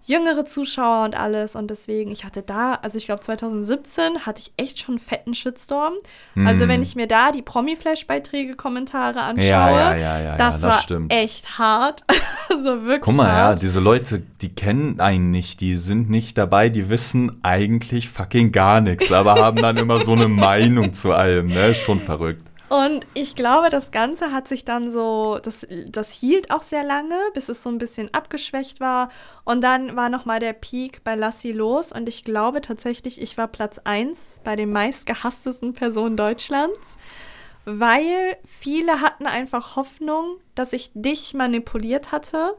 [0.07, 1.55] jüngere Zuschauer und alles.
[1.55, 5.33] Und deswegen, ich hatte da, also ich glaube 2017 hatte ich echt schon einen fetten
[5.33, 5.93] Shitstorm.
[6.33, 6.47] Mm.
[6.47, 10.81] Also wenn ich mir da die Promi-Flash-Beiträge, Kommentare anschaue, ja, ja, ja, das, das war
[10.81, 11.13] stimmt.
[11.13, 12.03] echt hart.
[12.49, 13.59] also wirklich Guck mal, hart.
[13.59, 18.53] ja, diese Leute, die kennen einen nicht, die sind nicht dabei, die wissen eigentlich fucking
[18.53, 21.75] gar nichts, aber haben dann immer so eine Meinung zu allem, ne?
[21.75, 22.46] Schon verrückt.
[22.69, 27.17] Und ich glaube, das Ganze hat sich dann so, das, das hielt auch sehr lange,
[27.33, 29.09] bis es so ein bisschen abgeschwächt war.
[29.45, 31.93] Und dann war nochmal der Peak bei Lassie los.
[31.93, 36.97] Und ich glaube tatsächlich, ich war Platz 1 bei den meistgehasstesten Personen Deutschlands,
[37.63, 42.57] weil viele hatten einfach Hoffnung, dass ich dich manipuliert hatte,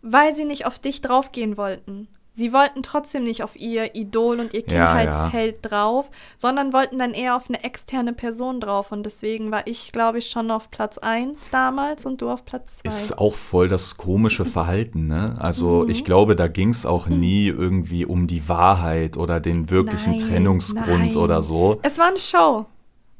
[0.00, 2.06] weil sie nicht auf dich draufgehen wollten.
[2.40, 7.14] Sie wollten trotzdem nicht auf ihr Idol und ihr Ja, Kindheitsheld drauf, sondern wollten dann
[7.14, 8.90] eher auf eine externe Person drauf.
[8.90, 12.78] Und deswegen war ich, glaube ich, schon auf Platz 1 damals und du auf Platz
[12.78, 12.88] 2.
[12.88, 15.36] Ist auch voll das komische Verhalten, ne?
[15.38, 15.90] Also Mhm.
[15.90, 20.26] ich glaube, da ging es auch nie irgendwie um die Wahrheit oder den wirklichen Nein,
[20.28, 21.16] Trennungsgrund nein.
[21.16, 21.78] oder so.
[21.82, 22.66] Es war eine Show.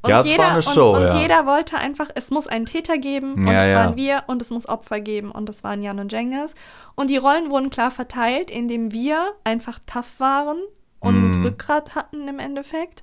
[0.03, 1.20] Und Ja, es war eine Show, und, und ja.
[1.20, 4.51] jeder wollte einfach, es muss einen Täter geben und Ja, es waren wir und es
[4.51, 6.55] muss Opfer geben und das waren Jan und Cengiz.
[6.94, 10.59] Und die Rollen wurden klar verteilt, indem wir einfach tough waren
[11.01, 11.42] und Mhm.
[11.44, 13.03] Rückgrat hatten im Endeffekt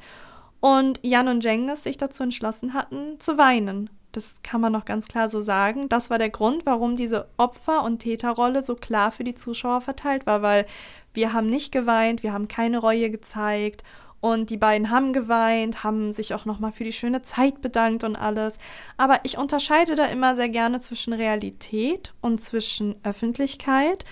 [0.59, 3.91] und Jan und Cengiz sich dazu entschlossen hatten zu weinen.
[4.13, 5.89] Das kann man noch ganz klar so sagen.
[5.89, 10.25] Das war der Grund, warum diese Opfer- und Täterrolle so klar für die Zuschauer verteilt
[10.25, 10.65] war, weil
[11.13, 13.83] wir haben nicht geweint, wir haben keine Reue gezeigt
[14.19, 18.15] und die beiden haben geweint, haben sich auch nochmal für die schöne Zeit bedankt und
[18.15, 18.57] alles.
[18.97, 24.05] Aber ich unterscheide da immer sehr gerne zwischen Realität und zwischen Öffentlichkeit.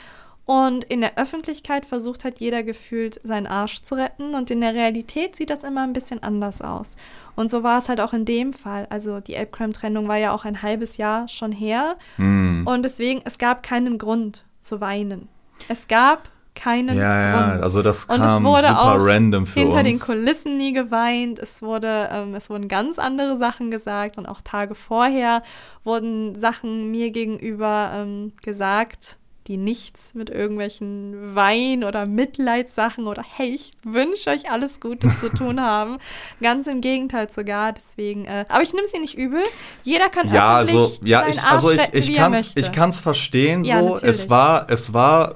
[0.45, 4.75] Und in der Öffentlichkeit versucht halt jeder gefühlt seinen Arsch zu retten und in der
[4.75, 6.95] Realität sieht das immer ein bisschen anders aus.
[7.35, 8.85] Und so war es halt auch in dem Fall.
[8.91, 12.63] Also die Apecrime-Trennung war ja auch ein halbes Jahr schon her Hm.
[12.67, 15.29] und deswegen, es gab keinen Grund zu weinen.
[15.67, 17.63] Es gab keinen Ja, ja, Grund.
[17.63, 20.05] also das Und kam es wurde super auch random für hinter den uns.
[20.05, 21.39] Kulissen nie geweint.
[21.39, 25.43] Es wurde, ähm, es wurden ganz andere Sachen gesagt und auch Tage vorher
[25.83, 33.49] wurden Sachen mir gegenüber ähm, gesagt, die nichts mit irgendwelchen Wein- oder Mitleidssachen oder hey,
[33.49, 35.99] ich wünsche euch alles Gute zu tun haben.
[36.41, 37.71] Ganz im Gegenteil sogar.
[37.71, 39.41] Deswegen, äh, aber ich nehme sie nicht übel.
[39.83, 42.17] Jeder kann Ja, öffentlich also, ja, ich, also ich, ich
[42.55, 43.63] ich kann's verstehen.
[43.63, 43.93] Ja, so.
[43.93, 44.15] natürlich.
[44.15, 45.35] Es war, es war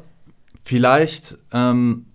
[0.69, 2.05] vielleicht, ähm,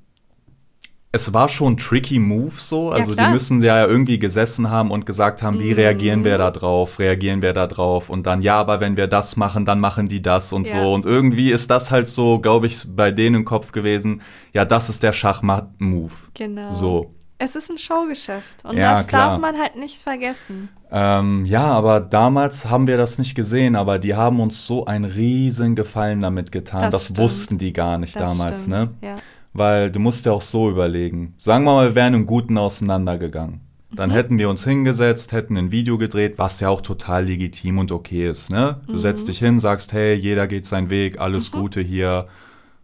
[1.11, 2.91] es war schon ein tricky Move so.
[2.91, 3.31] Also die klar.
[3.31, 5.75] müssen ja irgendwie gesessen haben und gesagt haben, wie Mhm.
[5.75, 9.37] reagieren wir da drauf, reagieren wir da drauf und dann, ja, aber wenn wir das
[9.37, 10.75] machen, dann machen die das und Ja.
[10.83, 10.93] so.
[10.93, 14.89] Und irgendwie ist das halt so, glaube ich, bei denen im Kopf gewesen, ja, das
[14.89, 16.13] ist der Schachmatt-Move.
[16.35, 16.71] Genau.
[16.73, 17.15] So.
[17.39, 19.31] Es ist ein Showgeschäft und Ja, das klar.
[19.31, 20.69] darf man halt nicht vergessen.
[20.91, 25.05] Ähm, ja, aber damals haben wir das nicht gesehen, aber die haben uns so einen
[25.05, 26.91] riesen Gefallen damit getan.
[26.93, 29.09] Das Das, wussten die gar nicht Das damals, stimmt, ne?
[29.09, 29.17] Ja.
[29.53, 31.35] Weil du musst ja auch so überlegen.
[31.39, 33.61] Sagen wir mal, wir wären im Guten auseinandergegangen.
[33.91, 34.15] Dann Mhm.
[34.15, 38.29] hätten wir uns hingesetzt, hätten ein Video gedreht, was ja auch total legitim und okay
[38.31, 38.81] ist, ne?
[38.87, 38.99] Du Mhm.
[38.99, 42.27] setzt dich hin, sagst, hey, jeder geht seinen Weg, alles Gute hier,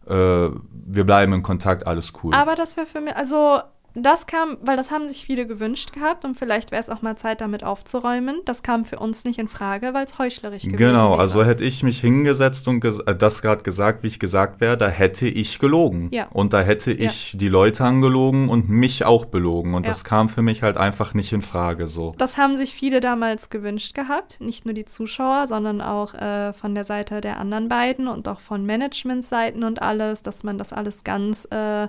[0.09, 2.34] äh, wir bleiben in Kontakt, alles cool.
[2.34, 3.61] Aber das wäre für mich, also
[3.95, 7.16] das kam, weil das haben sich viele gewünscht gehabt und vielleicht wäre es auch mal
[7.16, 8.41] Zeit, damit aufzuräumen.
[8.45, 11.20] Das kam für uns nicht in Frage, weil es heuchlerisch gewesen Genau, wäre.
[11.20, 14.76] also hätte ich mich hingesetzt und ges äh, das gerade gesagt, wie ich gesagt wäre,
[14.78, 16.09] da hätte ich gelogen.
[16.12, 16.26] Ja.
[16.32, 19.74] Und da hätte ich die Leute angelogen und mich auch belogen.
[19.74, 19.91] Und Ja.
[19.91, 22.14] das kam für mich halt einfach nicht in Frage so.
[22.18, 26.74] Das haben sich viele damals gewünscht gehabt, nicht nur die Zuschauer, sondern auch äh, von
[26.74, 31.05] der Seite der anderen beiden und auch von Managementseiten und alles, dass man das alles
[31.05, 31.88] ganz, äh,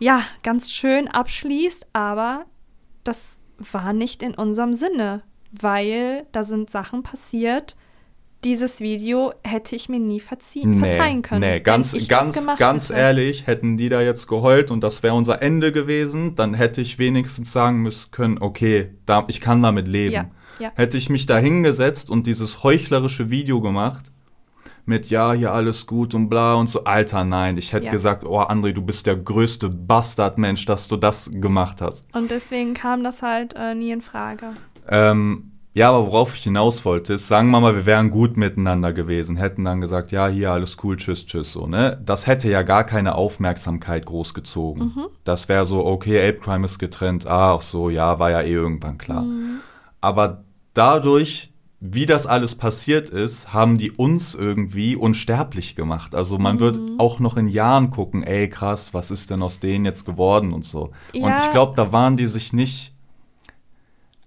[0.00, 1.86] ja, ganz schön abschließt.
[1.92, 2.46] Aber
[3.04, 5.22] das war nicht in unserem Sinne,
[5.52, 7.76] weil da sind Sachen passiert.
[8.42, 11.42] Dieses Video hätte ich mir nie verziehen, verzeihen können.
[11.42, 12.98] nee, ganz, ganz, ganz hätte.
[12.98, 16.98] ehrlich, hätten die da jetzt geheult und das wäre unser Ende gewesen, dann hätte ich
[16.98, 20.14] wenigstens sagen müssen können, okay, da, ich kann damit leben.
[20.14, 20.72] Ja, ja.
[20.74, 24.10] Hätte ich mich da hingesetzt und dieses heuchlerische Video gemacht
[24.86, 27.90] mit ja, hier alles gut und bla und so, Alter, nein, ich hätte Ja.
[27.92, 32.04] gesagt, oh André, du bist der größte Bastardmensch, dass du das gemacht hast.
[32.14, 34.50] Und deswegen kam das halt äh, nie in Frage.
[34.88, 38.92] Ähm, ja, aber worauf ich hinaus wollte, ist, sagen wir mal, wir wären gut miteinander
[38.92, 42.00] gewesen, hätten dann gesagt, ja, hier alles cool, tschüss, tschüss, so, ne?
[42.04, 44.92] Das hätte ja gar keine Aufmerksamkeit groß gezogen.
[45.22, 48.98] Das wäre so, okay, Ape Crime ist getrennt, ach so, ja, war ja eh irgendwann
[48.98, 49.24] klar.
[50.00, 50.42] Aber
[50.74, 51.49] dadurch,
[51.80, 56.14] wie das alles passiert ist, haben die uns irgendwie unsterblich gemacht.
[56.14, 59.86] Also man wird auch noch in Jahren gucken, ey, krass, was ist denn aus denen
[59.86, 60.90] jetzt geworden und so.
[61.14, 61.34] Und Ja.
[61.42, 62.92] ich glaube, da waren die sich nicht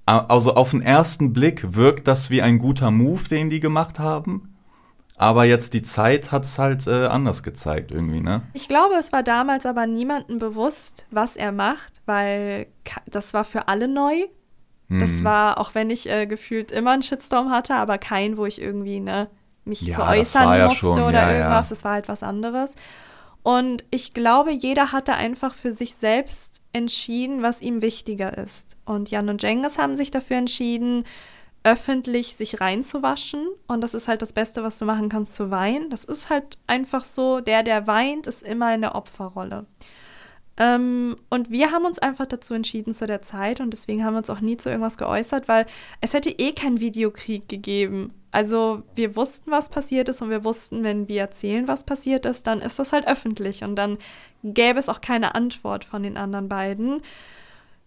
[0.05, 4.53] also auf den ersten Blick wirkt das wie ein guter Move, den die gemacht haben.
[5.15, 8.41] Aber jetzt die Zeit hat es halt äh, anders gezeigt irgendwie, ne?
[8.53, 12.67] Ich glaube, es war damals aber niemandem bewusst, was er macht, weil
[13.05, 14.25] das war für alle neu.
[14.89, 15.23] Das Mhm.
[15.23, 18.99] war, auch wenn ich äh, gefühlt immer einen Shitstorm hatte, aber kein, wo ich irgendwie
[18.99, 19.29] ne,
[19.65, 21.69] mich Ja, zu das äußern ja musste schon, oder ja, irgendwas.
[21.69, 22.75] Das war halt was anderes.
[23.43, 28.77] Und ich glaube, jeder hatte einfach für sich selbst entschieden, was ihm wichtiger ist.
[28.85, 31.03] Und Jan und Cengiz haben sich dafür entschieden,
[31.63, 33.47] öffentlich sich reinzuwaschen.
[33.67, 35.89] Und das ist halt das Beste, was du machen kannst, zu weinen.
[35.89, 39.65] Das ist halt einfach so, der, der weint, ist immer in der Opferrolle.
[40.57, 44.19] Ähm, und wir haben uns einfach dazu entschieden zu der Zeit und deswegen haben wir
[44.19, 45.65] uns auch nie zu irgendwas geäußert, weil
[45.99, 48.13] es hätte eh keinen Videokrieg gegeben.
[48.31, 52.45] Also wir wussten, was passiert ist und wir wussten, wenn wir erzählen, was passiert ist,
[52.45, 53.97] dann ist das halt öffentlich und dann
[54.43, 57.01] gäbe es auch keine Antwort von den anderen beiden.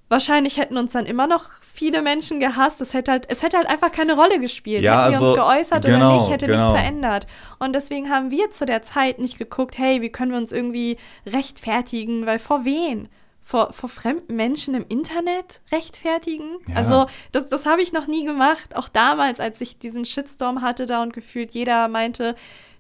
[0.08, 2.80] Wahrscheinlich hätten uns dann immer noch viele Menschen gehasst.
[2.80, 4.84] Es hätte halt, es hätte halt einfach keine Rolle gespielt.
[4.84, 6.62] Ja, hätten also, wir uns geäußert genau, oder nicht, hätte genau.
[6.62, 7.26] nichts verändert.
[7.58, 10.96] Und deswegen haben wir zu der Zeit nicht geguckt, hey, wie können wir uns irgendwie
[11.26, 13.08] rechtfertigen, weil vor wen?
[13.42, 16.58] Vor, vor fremden Menschen im Internet rechtfertigen?
[16.66, 16.76] Ja.
[16.76, 18.74] Also, das, das habe ich noch nie gemacht.
[18.74, 22.34] Auch damals, als ich diesen Shitstorm hatte da und gefühlt jeder meinte,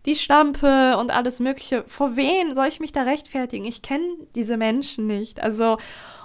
[0.06, 1.84] die Stampe und alles Mögliche.
[1.86, 3.64] Vor wen soll ich mich da rechtfertigen?
[3.64, 5.40] Ich kenne diese Menschen nicht.
[5.40, 5.78] Also,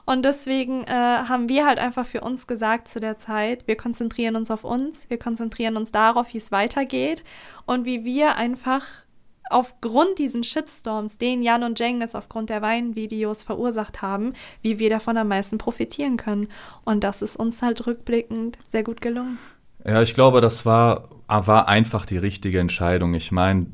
[0.06, 4.36] und deswegen äh, haben wir halt einfach für uns gesagt zu der Zeit, wir konzentrieren
[4.36, 7.24] uns auf uns, wir konzentrieren uns darauf, wie es weitergeht
[7.66, 8.86] und wie wir einfach
[9.52, 15.18] aufgrund diesen Shitstorms, den Jan und Cengiz aufgrund der Weinvideos verursacht haben, wie wir davon
[15.18, 16.48] am meisten profitieren können.
[16.86, 19.40] Und das ist uns halt rückblickend sehr gut gelungen.
[19.86, 23.14] Ja, ich glaube, das war, war einfach die richtige Entscheidung.
[23.14, 23.68] Ich meine,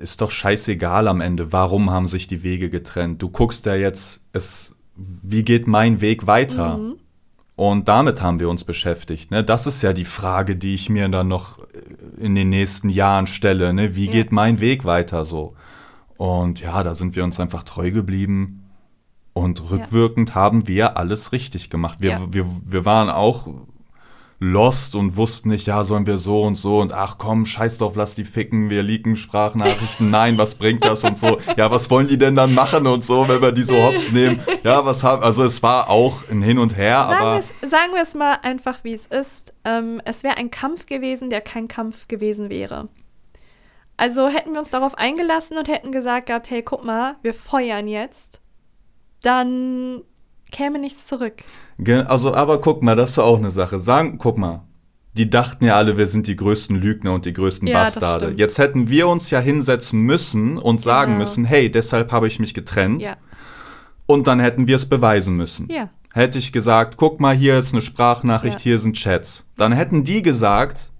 [0.00, 3.22] ist doch scheißegal am Ende, warum haben sich die Wege getrennt.
[3.22, 4.74] Du guckst ja jetzt, es,
[5.22, 6.78] wie geht mein Weg weiter?
[6.78, 6.94] Mhm.
[7.56, 9.30] Und damit haben wir uns beschäftigt.
[9.30, 9.44] Ne?
[9.44, 11.58] Das ist ja die Frage, die ich mir dann noch
[12.18, 13.74] in den nächsten Jahren stelle.
[13.74, 13.94] Ne?
[13.96, 14.12] Wie Ja.
[14.12, 15.54] geht mein Weg weiter so?
[16.16, 18.64] Und ja, da sind wir uns einfach treu geblieben.
[19.32, 22.00] Und rückwirkend haben wir alles richtig gemacht.
[22.00, 22.20] Wir, Ja.
[22.30, 23.46] wir, wir waren auch
[24.42, 27.94] lost und wussten nicht, ja, sollen wir so und so und ach komm, scheiß drauf,
[27.94, 31.38] lass die ficken, wir leaken Sprachnachrichten, nein, was bringt das und so.
[31.58, 34.40] Ja, was wollen die denn dann machen und so, wenn wir die so hops nehmen?
[34.62, 37.34] Ja, was haben, also es war auch ein Hin und Her, Sagen aber.
[37.36, 39.52] wir's- sagen wir es mal einfach, wie es ist.
[39.66, 42.88] Ähm, es wäre ein Kampf gewesen, der kein Kampf gewesen wäre.
[43.98, 47.86] Also hätten wir uns darauf eingelassen und hätten gesagt gehabt, hey, guck mal, wir feuern
[47.86, 48.40] jetzt,
[49.22, 50.00] dann
[50.50, 51.42] käme nichts zurück.
[52.06, 53.78] Also, aber guck mal, das ist auch eine Sache.
[53.78, 54.62] Sagen, guck mal,
[55.14, 58.32] die dachten ja alle, wir sind die größten Lügner und die größten Ja, Bastarde.
[58.36, 61.20] Jetzt hätten wir uns ja hinsetzen müssen und sagen Genau.
[61.24, 63.02] müssen, hey, deshalb habe ich mich getrennt.
[63.02, 63.16] Ja,
[64.06, 65.68] Und dann hätten wir es beweisen müssen.
[65.70, 69.46] ja, Hätte ich gesagt, guck mal, hier ist eine Sprachnachricht, hier sind Chats.
[69.56, 70.90] Dann hätten die gesagt,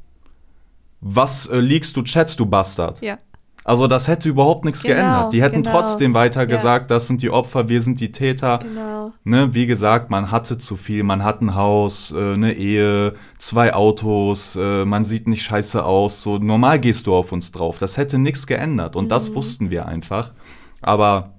[1.01, 3.01] was äh, liegst du Chats, du Bastard?
[3.01, 3.18] ja.
[3.64, 5.32] Also das hätte überhaupt nichts Genau, geändert.
[5.34, 5.70] Die hätten genau.
[5.78, 6.46] trotzdem weiter Ja.
[6.46, 8.58] gesagt, das sind die Opfer, wir sind die Täter.
[8.62, 9.12] Genau.
[9.24, 13.74] Ne, wie gesagt, man hatte zu viel, man hat ein Haus, äh, eine Ehe, zwei
[13.74, 16.22] Autos, äh, man sieht nicht scheiße aus.
[16.22, 17.78] So normal gehst du auf uns drauf.
[17.78, 19.08] Das hätte nichts geändert und Mhm.
[19.11, 20.32] das wussten wir einfach.
[20.80, 21.34] Aber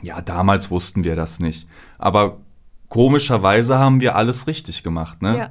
[0.00, 1.68] ja, damals wussten wir das nicht.
[1.98, 2.38] Aber
[2.88, 5.36] komischerweise haben wir alles richtig gemacht, ne?
[5.38, 5.50] Ja.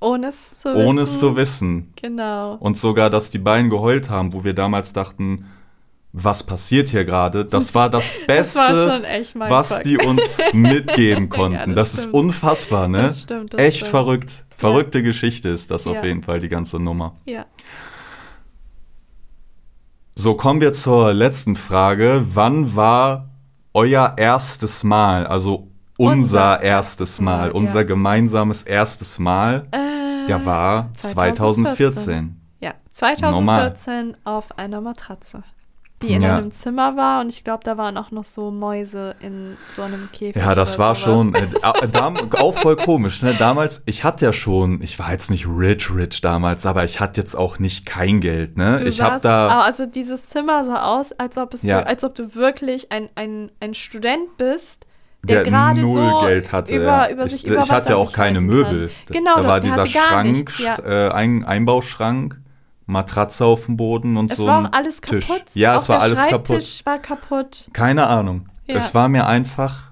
[0.00, 0.86] Ohne es zu wissen.
[0.86, 1.92] Ohne es zu wissen.
[2.00, 2.54] Genau.
[2.54, 5.46] Und sogar, dass die beiden geheult haben, wo wir damals dachten,
[6.12, 7.44] was passiert hier gerade?
[7.44, 11.74] Das war das Das Beste, war echt mein was die uns mitgeben konnten.
[11.74, 13.02] das das ist unfassbar, ne?
[13.02, 13.90] Das stimmt, das Echt stimmt.
[13.90, 14.44] verrückt.
[14.56, 15.92] Verrückte Geschichte ist das Ja.
[15.92, 17.14] auf jeden Fall, die ganze Nummer.
[17.26, 17.44] Ja.
[20.16, 22.24] So, kommen wir zur letzten Frage.
[22.34, 23.28] Wann war
[23.72, 25.68] euer erstes Mal, also
[25.98, 27.82] unser, erstes Mal, unser ja.
[27.86, 29.64] gemeinsames erstes Mal?
[29.72, 32.40] Äh, Ja, war 2014.
[32.60, 35.42] Ja, 2014 auf einer Matratze,
[36.02, 36.36] die in Ja.
[36.36, 40.08] einem Zimmer war und ich glaube, da waren auch noch so Mäuse in so einem
[40.12, 40.36] Käfig.
[40.36, 41.00] Ja, das war sowas.
[41.02, 41.46] schon äh,
[42.38, 43.22] auch voll komisch.
[43.22, 43.34] Ne?
[43.38, 47.20] Damals, ich hatte ja schon, ich war jetzt nicht rich, rich damals, aber ich hatte
[47.20, 48.56] jetzt auch nicht kein Geld.
[48.56, 48.78] Ne?
[48.80, 51.80] Du ich habe da, Also dieses Zimmer sah aus, als ob, es Ja.
[51.80, 54.84] du, als ob du wirklich ein, ein, ein Student bist,
[55.22, 56.74] der, der gerade null so Geld hatte.
[56.76, 57.10] über, ja.
[57.10, 58.86] über ich, ich hatte ja auch keine Möbel.
[58.88, 59.24] Da- Kann.
[59.24, 60.78] Genau, da war dieser Schrank, nichts, ja.
[60.78, 62.40] äh, ein Einbauschrank,
[62.86, 65.26] Matratze auf dem Boden und Es so war ein auch alles Tisch.
[65.26, 65.44] kaputt.
[65.54, 66.46] Ja, auch es war alles kaputt.
[66.48, 67.68] Schreibtisch war kaputt.
[67.72, 68.48] Keine Ahnung.
[68.66, 68.76] Ja.
[68.76, 69.88] Es war mir einfach.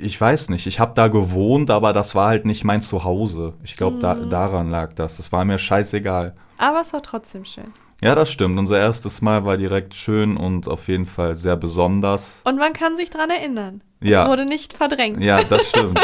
[0.00, 3.54] Ich weiß nicht, ich habe da gewohnt, aber das war halt nicht mein Zuhause.
[3.62, 4.30] Ich glaube, da, Mhm.
[4.30, 5.16] daran lag das.
[5.16, 6.34] Das war mir scheißegal.
[6.58, 7.72] Aber es war trotzdem schön.
[8.02, 8.58] Ja, das stimmt.
[8.58, 12.42] Unser erstes Mal war direkt schön und auf jeden Fall sehr besonders.
[12.44, 13.82] Und man kann sich dran erinnern.
[14.00, 14.24] Ja.
[14.24, 15.22] Es wurde nicht verdrängt.
[15.24, 16.00] Ja, das stimmt.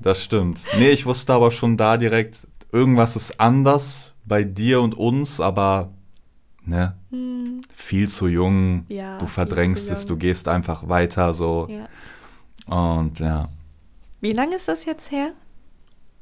[0.00, 0.60] Das stimmt.
[0.76, 5.92] Nee, ich wusste aber schon da direkt, irgendwas ist anders bei dir und uns, aber
[6.64, 8.84] ne, Hm, viel zu jung.
[8.88, 11.68] Ja, du verdrängst es, du gehst einfach weiter so.
[11.70, 11.86] ja.
[12.68, 13.46] Und ja.
[14.20, 15.30] Wie lange ist das jetzt her?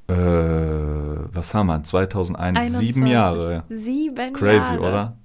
[0.08, 1.82] Äh, was haben wir?
[1.82, 3.12] 2001, sieben 21.
[3.12, 3.64] Jahre.
[3.68, 4.80] Sieben Crazy, Jahre.
[4.80, 5.16] oder?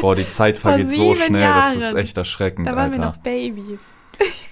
[0.00, 1.96] Boah, die Zeit vergeht so schnell, das ist Jahren.
[1.96, 2.98] echt erschreckend, Da waren Alter.
[2.98, 3.82] wir noch Babys.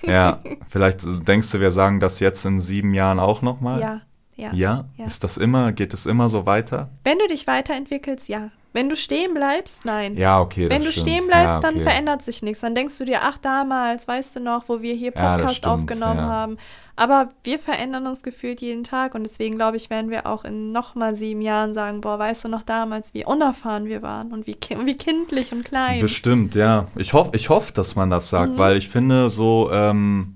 [0.02, 3.80] Ja, vielleicht denkst du, wir sagen das jetzt in sieben Jahren auch nochmal?
[3.80, 4.00] Ja,
[4.36, 4.52] ja.
[4.52, 4.84] Ja?
[4.96, 5.06] Ja.
[5.06, 6.88] Ist das immer, geht es immer so weiter?
[7.04, 8.50] Wenn du dich weiterentwickelst, ja.
[8.78, 10.16] Wenn du stehen bleibst, nein.
[10.16, 10.70] Ja, okay.
[10.70, 11.08] Wenn du stimmt.
[11.08, 11.82] stehen bleibst, ja, dann okay.
[11.82, 12.60] verändert sich nichts.
[12.60, 15.74] Dann denkst du dir, ach damals, weißt du noch, wo wir hier Ja, Podcast stimmt,
[15.74, 16.28] aufgenommen ja.
[16.28, 16.58] haben.
[16.94, 20.70] Aber wir verändern uns gefühlt jeden Tag und deswegen glaube ich, werden wir auch in
[20.70, 24.54] nochmal sieben Jahren sagen, boah, weißt du noch damals, wie unerfahren wir waren und wie,
[24.54, 25.98] ki wie kindlich und klein.
[26.00, 26.86] Bestimmt, ja.
[26.94, 28.58] Ich hoffe, ich hoff, dass man das sagt, Mhm.
[28.58, 30.34] weil ich finde so, ähm,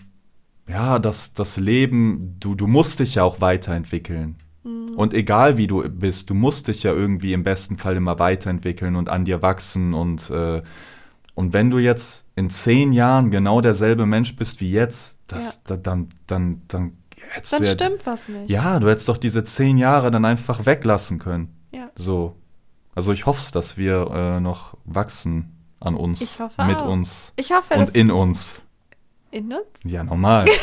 [0.68, 4.36] ja, das, das Leben, du, du musst dich ja auch weiterentwickeln.
[4.64, 4.94] Mhm.
[4.96, 8.96] Und egal wie du bist, du musst dich ja irgendwie im besten Fall immer weiterentwickeln
[8.96, 9.94] und an dir wachsen.
[9.94, 10.62] Und, äh,
[11.34, 15.76] und wenn du jetzt in zehn Jahren genau derselbe Mensch bist wie jetzt, das, da,
[15.76, 16.96] dann, dann, dann
[17.30, 18.50] hättest dann du ja, stimmt was nicht.
[18.50, 21.56] ja, du hättest doch diese zehn Jahre dann einfach weglassen können.
[21.72, 21.90] Ja.
[21.96, 22.36] So.
[22.94, 26.88] Also ich hoffe, dass wir äh, noch wachsen an uns, Ich hoffe mit auch.
[26.88, 28.60] uns Ich hoffe, und in uns.
[29.30, 29.64] in uns.
[29.84, 30.44] Ja, normal.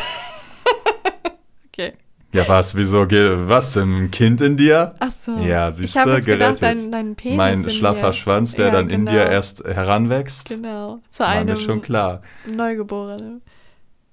[1.71, 1.93] Okay.
[2.31, 4.93] Ja, was, wieso, was, ein Kind in dir?
[4.99, 5.37] Ach so.
[5.37, 6.61] Ja, siehst du, jetzt gedacht, gerettet.
[6.61, 8.13] dein, dein Penis mein in schlaffer.
[8.13, 9.11] Schwanz, der Ja, dann in genau.
[9.11, 10.49] dir erst heranwächst.
[10.49, 10.99] Genau.
[11.09, 12.21] Zu War einem mir schon klar.
[12.45, 13.41] Neugeborenen.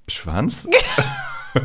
[0.09, 0.67] Schwanz?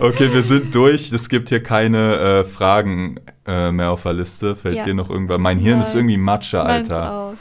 [0.00, 1.12] okay, wir sind durch.
[1.12, 4.54] Es gibt hier keine äh, Fragen äh, mehr auf der Liste.
[4.56, 4.84] Fällt Ja.
[4.84, 5.40] dir noch irgendwann?
[5.40, 5.98] Mein Hirn ist Nein.
[5.98, 7.12] irgendwie Matsche, Meins Alter.
[7.12, 7.34] auch.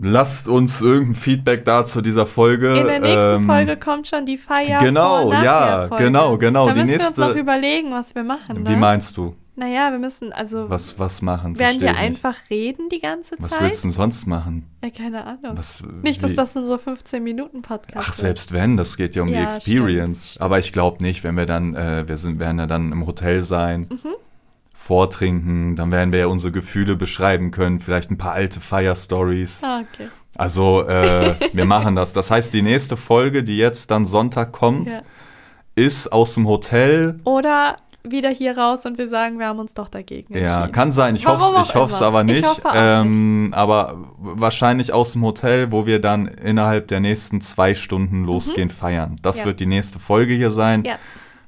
[0.00, 2.68] Lasst uns irgendein Feedback da zu dieser Folge.
[2.76, 4.80] In der nächsten ähm, Folge kommt schon die Feier.
[4.80, 8.66] genau, ja, genau, genau, Da die müssen nächste- wir uns noch überlegen, was wir machen.
[8.66, 8.76] Wie ne?
[8.76, 9.34] meinst du?
[9.58, 11.58] Naja, wir müssen, also Was, was machen?
[11.58, 13.62] werden wir einfach reden die ganze Was Zeit?
[13.62, 14.66] willst du denn sonst machen?
[14.84, 15.56] Ja, keine Ahnung.
[15.56, 18.16] Was, Nicht, dass wie- das nur so 15 Minuten Podcast Ach, wird.
[18.16, 20.32] selbst wenn, das geht ja um die Ja, Experience.
[20.32, 20.42] stimmt.
[20.42, 23.42] Aber ich glaube nicht, wenn wir dann, äh, wir sind, werden ja dann im Hotel
[23.42, 24.10] sein, Mhm.
[24.86, 29.62] Vortrinken, dann werden wir ja unsere Gefühle beschreiben können, vielleicht ein paar alte Fire-Stories.
[29.64, 30.08] Ah, okay.
[30.36, 32.12] Also, äh, wir machen das.
[32.12, 35.00] Das heißt, die nächste Folge, die jetzt dann Sonntag kommt, Ja.
[35.74, 37.18] ist aus dem Hotel.
[37.24, 37.76] Oder
[38.08, 41.16] wieder hier raus und wir sagen, wir haben uns doch dagegen Ja, kann sein.
[41.16, 42.46] Ich hoffe es ich hoff's aber Ich nicht.
[42.46, 48.24] hoffe ähm, Aber wahrscheinlich aus dem Hotel, wo wir dann innerhalb der nächsten zwei Stunden
[48.24, 49.16] losgehen feiern.
[49.22, 49.40] Das Mhm.
[49.40, 49.46] Ja.
[49.46, 50.84] wird die nächste Folge hier sein.
[50.84, 50.96] Ja.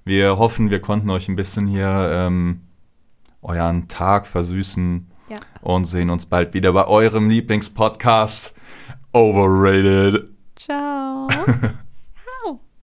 [0.05, 2.63] Wir hoffen, wir konnten euch ein bisschen hier ähm,
[3.49, 5.39] euren Tag versüßen Ja.
[5.63, 8.55] und sehen uns bald wieder bei eurem Lieblingspodcast
[9.13, 10.31] Overrated.
[10.57, 11.27] Ciao.